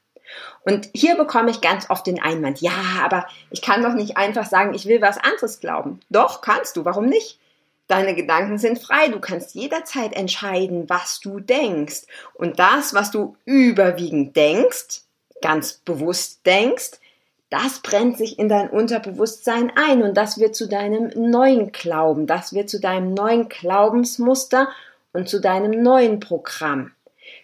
Und 0.63 0.89
hier 0.93 1.15
bekomme 1.15 1.51
ich 1.51 1.61
ganz 1.61 1.89
oft 1.89 2.07
den 2.07 2.21
Einwand, 2.21 2.61
ja, 2.61 2.71
aber 3.03 3.27
ich 3.51 3.61
kann 3.61 3.83
doch 3.83 3.93
nicht 3.93 4.17
einfach 4.17 4.45
sagen, 4.45 4.73
ich 4.73 4.85
will 4.85 5.01
was 5.01 5.17
anderes 5.17 5.59
glauben. 5.59 5.99
Doch, 6.09 6.41
kannst 6.41 6.77
du, 6.77 6.85
warum 6.85 7.07
nicht? 7.07 7.39
Deine 7.87 8.15
Gedanken 8.15 8.57
sind 8.57 8.79
frei, 8.79 9.09
du 9.09 9.19
kannst 9.19 9.55
jederzeit 9.55 10.13
entscheiden, 10.13 10.89
was 10.89 11.19
du 11.19 11.39
denkst. 11.39 12.03
Und 12.33 12.59
das, 12.59 12.93
was 12.93 13.11
du 13.11 13.35
überwiegend 13.45 14.35
denkst, 14.35 15.01
ganz 15.41 15.73
bewusst 15.73 16.45
denkst, 16.45 16.91
das 17.49 17.81
brennt 17.81 18.17
sich 18.17 18.39
in 18.39 18.49
dein 18.49 18.69
Unterbewusstsein 18.69 19.71
ein 19.75 20.01
und 20.01 20.17
das 20.17 20.39
wird 20.39 20.55
zu 20.55 20.67
deinem 20.67 21.11
neuen 21.29 21.71
Glauben, 21.71 22.25
das 22.25 22.53
wird 22.53 22.67
zu 22.67 22.79
deinem 22.79 23.13
neuen 23.13 23.47
Glaubensmuster 23.47 24.69
und 25.11 25.29
zu 25.29 25.39
deinem 25.39 25.83
neuen 25.83 26.19
Programm. 26.19 26.93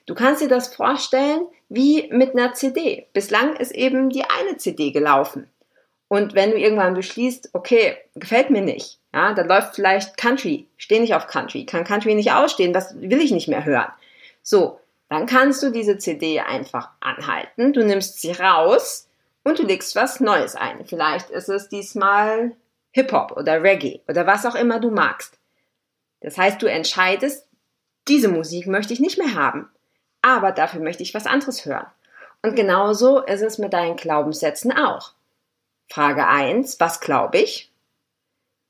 Du 0.07 0.15
kannst 0.15 0.41
dir 0.41 0.47
das 0.47 0.73
vorstellen 0.73 1.41
wie 1.67 2.09
mit 2.11 2.31
einer 2.33 2.53
CD. 2.53 3.05
Bislang 3.13 3.55
ist 3.57 3.71
eben 3.71 4.09
die 4.09 4.23
eine 4.23 4.57
CD 4.57 4.91
gelaufen. 4.91 5.47
Und 6.07 6.33
wenn 6.33 6.51
du 6.51 6.57
irgendwann 6.57 6.95
beschließt, 6.95 7.51
okay, 7.53 7.95
gefällt 8.15 8.49
mir 8.49 8.63
nicht, 8.63 8.98
ja, 9.13 9.33
dann 9.33 9.47
läuft 9.47 9.75
vielleicht 9.75 10.17
Country, 10.17 10.67
steh 10.77 10.99
nicht 10.99 11.15
auf 11.15 11.27
Country, 11.27 11.65
kann 11.65 11.83
Country 11.83 12.15
nicht 12.15 12.31
ausstehen, 12.31 12.73
das 12.73 12.95
will 12.99 13.21
ich 13.21 13.31
nicht 13.31 13.47
mehr 13.47 13.65
hören. 13.65 13.91
So, 14.43 14.79
dann 15.09 15.25
kannst 15.25 15.63
du 15.63 15.71
diese 15.71 15.97
CD 15.97 16.39
einfach 16.39 16.89
anhalten, 16.99 17.73
du 17.73 17.83
nimmst 17.83 18.21
sie 18.21 18.31
raus 18.31 19.09
und 19.43 19.57
du 19.57 19.63
legst 19.63 19.95
was 19.95 20.19
Neues 20.19 20.55
ein. 20.55 20.85
Vielleicht 20.85 21.31
ist 21.31 21.49
es 21.49 21.69
diesmal 21.69 22.55
Hip-Hop 22.91 23.31
oder 23.31 23.63
Reggae 23.63 24.01
oder 24.07 24.27
was 24.27 24.45
auch 24.45 24.55
immer 24.55 24.79
du 24.79 24.91
magst. 24.91 25.39
Das 26.21 26.37
heißt, 26.37 26.61
du 26.61 26.67
entscheidest, 26.67 27.47
diese 28.07 28.27
Musik 28.27 28.67
möchte 28.67 28.93
ich 28.93 28.99
nicht 28.99 29.17
mehr 29.17 29.33
haben, 29.33 29.69
aber 30.21 30.51
dafür 30.51 30.81
möchte 30.81 31.03
ich 31.03 31.13
was 31.13 31.25
anderes 31.25 31.65
hören. 31.65 31.87
Und 32.41 32.55
genauso 32.55 33.19
ist 33.19 33.41
es 33.41 33.57
mit 33.57 33.73
deinen 33.73 33.95
Glaubenssätzen 33.95 34.71
auch. 34.71 35.13
Frage 35.89 36.27
1, 36.27 36.79
was 36.79 36.99
glaube 36.99 37.39
ich? 37.39 37.68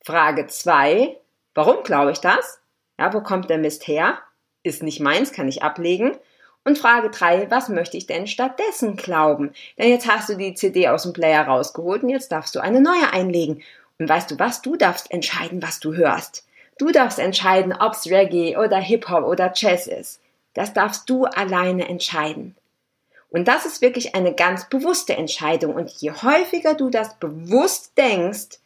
Frage 0.04 0.48
2, 0.48 1.18
warum 1.54 1.84
glaube 1.84 2.12
ich 2.12 2.20
das? 2.20 2.60
Ja, 2.98 3.14
wo 3.14 3.22
kommt 3.22 3.50
der 3.50 3.58
Mist 3.58 3.88
her? 3.88 4.20
Ist 4.64 4.84
nicht 4.84 5.00
meins, 5.00 5.32
kann 5.32 5.48
ich 5.48 5.64
ablegen. 5.64 6.18
Und 6.66 6.78
Frage 6.78 7.10
3, 7.10 7.50
was 7.50 7.70
möchte 7.70 7.98
ich 7.98 8.08
denn 8.08 8.28
stattdessen 8.28 8.96
glauben? 8.96 9.54
Denn 9.78 9.90
jetzt 9.90 10.08
hast 10.08 10.30
du 10.30 10.36
die 10.36 10.54
CD 10.54 10.88
aus 10.88 11.04
dem 11.04 11.14
Player 11.14 11.46
rausgeholt 11.46 12.04
und 12.04 12.10
jetzt 12.10 12.32
darfst 12.32 12.56
du 12.56 12.60
eine 12.60 12.82
neue 12.82 13.12
einlegen. 13.12 13.64
Und 13.98 14.10
weißt 14.10 14.32
du 14.32 14.40
was? 14.40 14.62
Du 14.62 14.76
darfst 14.76 15.12
entscheiden, 15.12 15.62
was 15.62 15.80
du 15.80 15.94
hörst. 15.94 16.46
Du 16.78 16.92
darfst 16.92 17.20
entscheiden, 17.20 17.74
ob's 17.78 18.08
Reggae 18.08 18.58
oder 18.58 18.78
Hip-Hop 18.78 19.26
oder 19.26 19.52
Jazz 19.54 19.88
ist. 19.88 20.22
Das 20.54 20.74
darfst 20.74 21.10
du 21.10 21.26
alleine 21.26 21.88
entscheiden. 21.88 22.56
Und 23.30 23.48
das 23.48 23.66
ist 23.66 23.82
wirklich 23.82 24.16
eine 24.16 24.34
ganz 24.34 24.70
bewusste 24.70 25.16
Entscheidung. 25.16 25.76
Und 25.76 25.90
je 25.90 26.12
häufiger 26.12 26.74
du 26.74 26.90
das 26.90 27.16
bewusst 27.20 27.98
denkst 27.98 28.60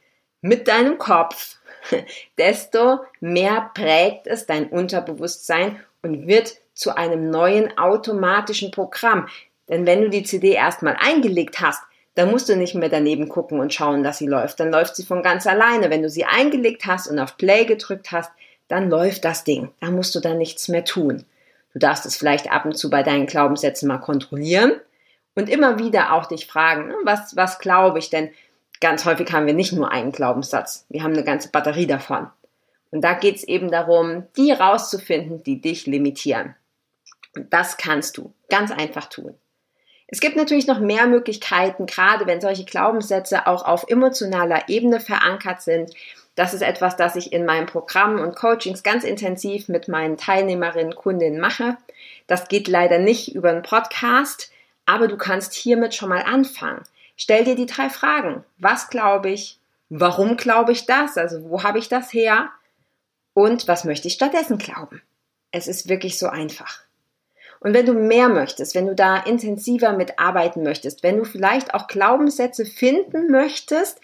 mit 0.43 0.67
deinem 0.67 0.99
Kopf, 0.99 1.57
desto 2.37 2.99
mehr 3.19 3.71
prägt 3.73 4.27
es 4.27 4.45
dein 4.45 4.67
Unterbewusstsein 4.67 5.79
und 6.03 6.27
wird 6.27 6.57
zu 6.73 6.95
einem 6.95 7.29
neuen 7.29 7.75
automatischen 7.77 8.69
Programm. 8.69 9.27
Denn 9.69 9.85
wenn 9.85 10.01
du 10.01 10.09
die 10.09 10.23
CD 10.23 10.51
erstmal 10.51 10.97
eingelegt 10.99 11.61
hast, 11.61 11.81
dann 12.15 12.29
musst 12.29 12.49
du 12.49 12.55
nicht 12.55 12.75
mehr 12.75 12.89
daneben 12.89 13.29
gucken 13.29 13.59
und 13.59 13.73
schauen, 13.73 14.03
dass 14.03 14.19
sie 14.19 14.27
läuft. 14.27 14.59
Dann 14.59 14.71
läuft 14.71 14.95
sie 14.95 15.05
von 15.05 15.23
ganz 15.23 15.47
alleine. 15.47 15.89
Wenn 15.89 16.03
du 16.03 16.09
sie 16.09 16.25
eingelegt 16.25 16.85
hast 16.85 17.07
und 17.07 17.17
auf 17.19 17.37
Play 17.37 17.65
gedrückt 17.65 18.11
hast, 18.11 18.31
dann 18.67 18.89
läuft 18.89 19.25
das 19.25 19.43
Ding. 19.43 19.71
Da 19.79 19.89
musst 19.89 20.13
du 20.13 20.19
dann 20.19 20.37
nichts 20.37 20.67
mehr 20.67 20.85
tun. 20.85 21.25
Du 21.73 21.79
darfst 21.79 22.05
es 22.05 22.17
vielleicht 22.17 22.51
ab 22.51 22.65
und 22.65 22.77
zu 22.77 22.89
bei 22.89 23.01
deinen 23.01 23.25
Glaubenssätzen 23.25 23.87
mal 23.87 23.97
kontrollieren 23.97 24.73
und 25.35 25.49
immer 25.49 25.79
wieder 25.79 26.13
auch 26.13 26.27
dich 26.27 26.45
fragen, 26.45 26.89
ne, 26.89 26.95
was, 27.03 27.35
was 27.35 27.59
glaube 27.59 27.99
ich 27.99 28.09
denn? 28.09 28.29
Ganz 28.83 29.05
häufig 29.05 29.31
haben 29.31 29.45
wir 29.45 29.53
nicht 29.53 29.71
nur 29.71 29.93
einen 29.93 30.11
Glaubenssatz, 30.11 30.85
wir 30.89 31.03
haben 31.03 31.13
eine 31.13 31.23
ganze 31.23 31.47
Batterie 31.47 31.87
davon. 31.87 32.27
Und 32.91 32.99
da 32.99 33.13
geht 33.13 33.37
es 33.37 33.45
eben 33.45 33.71
darum, 33.71 34.27
die 34.35 34.51
rauszufinden, 34.51 35.41
die 35.41 35.61
dich 35.61 35.85
limitieren. 35.85 36.53
Und 37.33 37.53
das 37.53 37.77
kannst 37.77 38.17
du 38.17 38.33
ganz 38.49 38.71
einfach 38.71 39.05
tun. 39.05 39.35
Es 40.07 40.19
gibt 40.19 40.35
natürlich 40.35 40.67
noch 40.67 40.81
mehr 40.81 41.07
Möglichkeiten, 41.07 41.85
gerade 41.85 42.27
wenn 42.27 42.41
solche 42.41 42.65
Glaubenssätze 42.65 43.47
auch 43.47 43.63
auf 43.63 43.85
emotionaler 43.87 44.67
Ebene 44.67 44.99
verankert 44.99 45.61
sind, 45.61 45.91
das 46.35 46.53
ist 46.53 46.61
etwas, 46.61 46.97
das 46.97 47.15
ich 47.15 47.31
in 47.31 47.45
meinem 47.45 47.67
Programm 47.67 48.19
und 48.19 48.35
Coachings 48.35 48.83
ganz 48.83 49.05
intensiv 49.05 49.69
mit 49.69 49.87
meinen 49.87 50.17
Teilnehmerinnen, 50.17 50.93
Kundinnen 50.93 51.39
mache. 51.39 51.77
Das 52.27 52.49
geht 52.49 52.67
leider 52.67 52.99
nicht 52.99 53.33
über 53.33 53.49
einen 53.49 53.63
Podcast, 53.63 54.51
aber 54.85 55.07
du 55.07 55.15
kannst 55.15 55.53
hiermit 55.53 55.95
schon 55.95 56.09
mal 56.09 56.23
anfangen. 56.23 56.83
Stell 57.15 57.43
dir 57.43 57.55
die 57.55 57.65
drei 57.65 57.89
Fragen. 57.89 58.43
Was 58.57 58.89
glaube 58.89 59.29
ich? 59.29 59.59
Warum 59.89 60.37
glaube 60.37 60.71
ich 60.71 60.85
das? 60.85 61.17
Also 61.17 61.49
wo 61.49 61.63
habe 61.63 61.79
ich 61.79 61.89
das 61.89 62.13
her? 62.13 62.49
Und 63.33 63.67
was 63.67 63.83
möchte 63.83 64.07
ich 64.07 64.15
stattdessen 64.15 64.57
glauben? 64.57 65.01
Es 65.51 65.67
ist 65.67 65.89
wirklich 65.89 66.17
so 66.17 66.27
einfach. 66.27 66.81
Und 67.59 67.73
wenn 67.73 67.85
du 67.85 67.93
mehr 67.93 68.27
möchtest, 68.27 68.75
wenn 68.75 68.87
du 68.87 68.95
da 68.95 69.17
intensiver 69.17 69.93
mitarbeiten 69.93 70.63
möchtest, 70.63 71.01
wenn 71.01 71.17
du 71.17 71.23
vielleicht 71.23 71.73
auch 71.73 71.87
Glaubenssätze 71.87 72.65
finden 72.65 73.31
möchtest, 73.31 74.01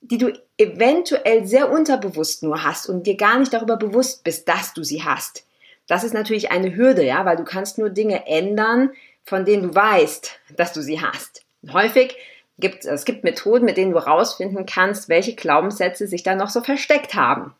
die 0.00 0.18
du 0.18 0.32
eventuell 0.56 1.46
sehr 1.46 1.70
unterbewusst 1.70 2.42
nur 2.42 2.62
hast 2.62 2.88
und 2.88 3.06
dir 3.06 3.16
gar 3.16 3.38
nicht 3.38 3.52
darüber 3.52 3.76
bewusst 3.76 4.24
bist, 4.24 4.48
dass 4.48 4.72
du 4.72 4.82
sie 4.84 5.02
hast. 5.02 5.44
Das 5.86 6.04
ist 6.04 6.14
natürlich 6.14 6.50
eine 6.50 6.74
Hürde, 6.74 7.04
ja, 7.04 7.24
weil 7.26 7.36
du 7.36 7.44
kannst 7.44 7.76
nur 7.76 7.90
Dinge 7.90 8.26
ändern, 8.26 8.90
von 9.22 9.44
denen 9.44 9.64
du 9.64 9.74
weißt, 9.74 10.40
dass 10.56 10.72
du 10.72 10.82
sie 10.82 11.00
hast. 11.00 11.44
Und 11.62 11.72
häufig 11.74 12.16
gibt 12.58 12.84
es 12.84 13.04
gibt 13.04 13.24
Methoden, 13.24 13.64
mit 13.64 13.76
denen 13.76 13.92
du 13.92 13.98
herausfinden 13.98 14.66
kannst, 14.66 15.08
welche 15.08 15.34
Glaubenssätze 15.34 16.06
sich 16.06 16.22
da 16.22 16.34
noch 16.34 16.50
so 16.50 16.60
versteckt 16.60 17.14
haben. 17.14 17.54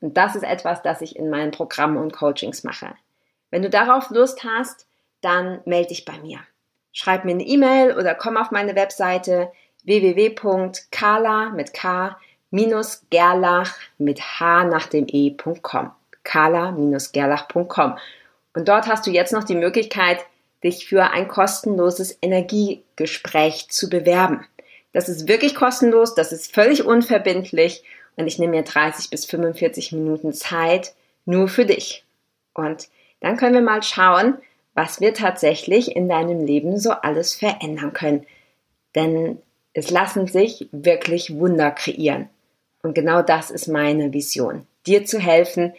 Und 0.00 0.16
das 0.16 0.34
ist 0.34 0.44
etwas, 0.44 0.82
das 0.82 1.02
ich 1.02 1.16
in 1.16 1.28
meinen 1.28 1.50
Programmen 1.50 1.98
und 1.98 2.12
Coachings 2.12 2.64
mache. 2.64 2.94
Wenn 3.50 3.62
du 3.62 3.70
darauf 3.70 4.10
Lust 4.10 4.44
hast, 4.44 4.86
dann 5.20 5.60
melde 5.66 5.88
dich 5.88 6.04
bei 6.04 6.18
mir. 6.18 6.38
Schreib 6.92 7.24
mir 7.24 7.32
eine 7.32 7.44
E-Mail 7.44 7.96
oder 7.96 8.14
komm 8.14 8.36
auf 8.36 8.50
meine 8.50 8.74
Webseite 8.74 9.52
www.kala 9.84 11.50
mit 11.50 11.74
K 11.74 12.16
minus 12.50 13.04
gerlach 13.10 13.74
mit 13.98 14.20
H 14.20 14.64
nach 14.64 14.86
dem 14.86 15.06
E.com. 15.08 15.92
kala-gerlach.com. 16.24 17.98
Und 18.54 18.68
dort 18.68 18.88
hast 18.88 19.06
du 19.06 19.10
jetzt 19.10 19.32
noch 19.32 19.44
die 19.44 19.54
Möglichkeit, 19.54 20.18
dich 20.62 20.86
für 20.86 21.10
ein 21.10 21.28
kostenloses 21.28 22.18
Energiegespräch 22.20 23.68
zu 23.70 23.88
bewerben. 23.88 24.46
Das 24.92 25.08
ist 25.08 25.28
wirklich 25.28 25.54
kostenlos, 25.54 26.14
das 26.14 26.32
ist 26.32 26.54
völlig 26.54 26.84
unverbindlich 26.84 27.84
und 28.16 28.26
ich 28.26 28.38
nehme 28.38 28.56
mir 28.56 28.64
30 28.64 29.10
bis 29.10 29.24
45 29.24 29.92
Minuten 29.92 30.32
Zeit 30.32 30.94
nur 31.24 31.48
für 31.48 31.64
dich. 31.64 32.04
Und 32.54 32.88
dann 33.20 33.36
können 33.36 33.54
wir 33.54 33.62
mal 33.62 33.82
schauen, 33.82 34.38
was 34.74 35.00
wir 35.00 35.14
tatsächlich 35.14 35.94
in 35.94 36.08
deinem 36.08 36.44
Leben 36.44 36.78
so 36.78 36.90
alles 36.90 37.34
verändern 37.34 37.92
können. 37.92 38.26
Denn 38.94 39.38
es 39.72 39.90
lassen 39.90 40.26
sich 40.26 40.68
wirklich 40.72 41.36
Wunder 41.36 41.70
kreieren. 41.70 42.28
Und 42.82 42.94
genau 42.94 43.22
das 43.22 43.50
ist 43.50 43.68
meine 43.68 44.12
Vision. 44.12 44.66
Dir 44.86 45.04
zu 45.04 45.18
helfen, 45.18 45.74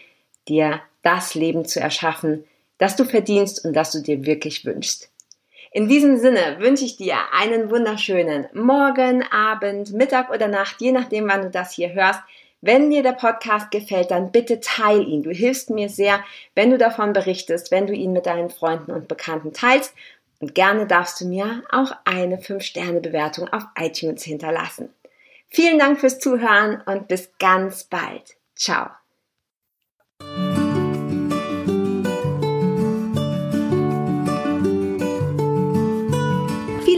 dir 0.47 0.81
das 1.01 1.35
Leben 1.35 1.65
zu 1.65 1.79
erschaffen, 1.79 2.45
das 2.81 2.95
du 2.95 3.05
verdienst 3.05 3.63
und 3.63 3.73
das 3.73 3.91
du 3.91 4.01
dir 4.01 4.25
wirklich 4.25 4.65
wünschst. 4.65 5.11
In 5.71 5.87
diesem 5.87 6.17
Sinne 6.17 6.57
wünsche 6.57 6.83
ich 6.83 6.97
dir 6.97 7.15
einen 7.31 7.69
wunderschönen 7.69 8.47
Morgen, 8.53 9.23
Abend, 9.31 9.93
Mittag 9.93 10.31
oder 10.31 10.47
Nacht, 10.47 10.81
je 10.81 10.91
nachdem, 10.91 11.29
wann 11.29 11.43
du 11.43 11.51
das 11.51 11.73
hier 11.73 11.93
hörst. 11.93 12.19
Wenn 12.59 12.89
dir 12.89 13.03
der 13.03 13.11
Podcast 13.11 13.69
gefällt, 13.69 14.09
dann 14.09 14.31
bitte 14.31 14.61
teil 14.61 15.07
ihn. 15.07 15.21
Du 15.21 15.29
hilfst 15.29 15.69
mir 15.69 15.89
sehr, 15.89 16.23
wenn 16.55 16.71
du 16.71 16.79
davon 16.79 17.13
berichtest, 17.13 17.69
wenn 17.69 17.85
du 17.85 17.93
ihn 17.93 18.13
mit 18.13 18.25
deinen 18.25 18.49
Freunden 18.49 18.91
und 18.91 19.07
Bekannten 19.07 19.53
teilst. 19.53 19.93
Und 20.39 20.55
gerne 20.55 20.87
darfst 20.87 21.21
du 21.21 21.25
mir 21.25 21.61
auch 21.71 21.91
eine 22.03 22.37
5-Sterne-Bewertung 22.37 23.47
auf 23.49 23.63
iTunes 23.79 24.23
hinterlassen. 24.23 24.89
Vielen 25.49 25.77
Dank 25.77 25.99
fürs 25.99 26.17
Zuhören 26.17 26.81
und 26.87 27.07
bis 27.07 27.31
ganz 27.37 27.83
bald. 27.83 28.37
Ciao. 28.55 28.89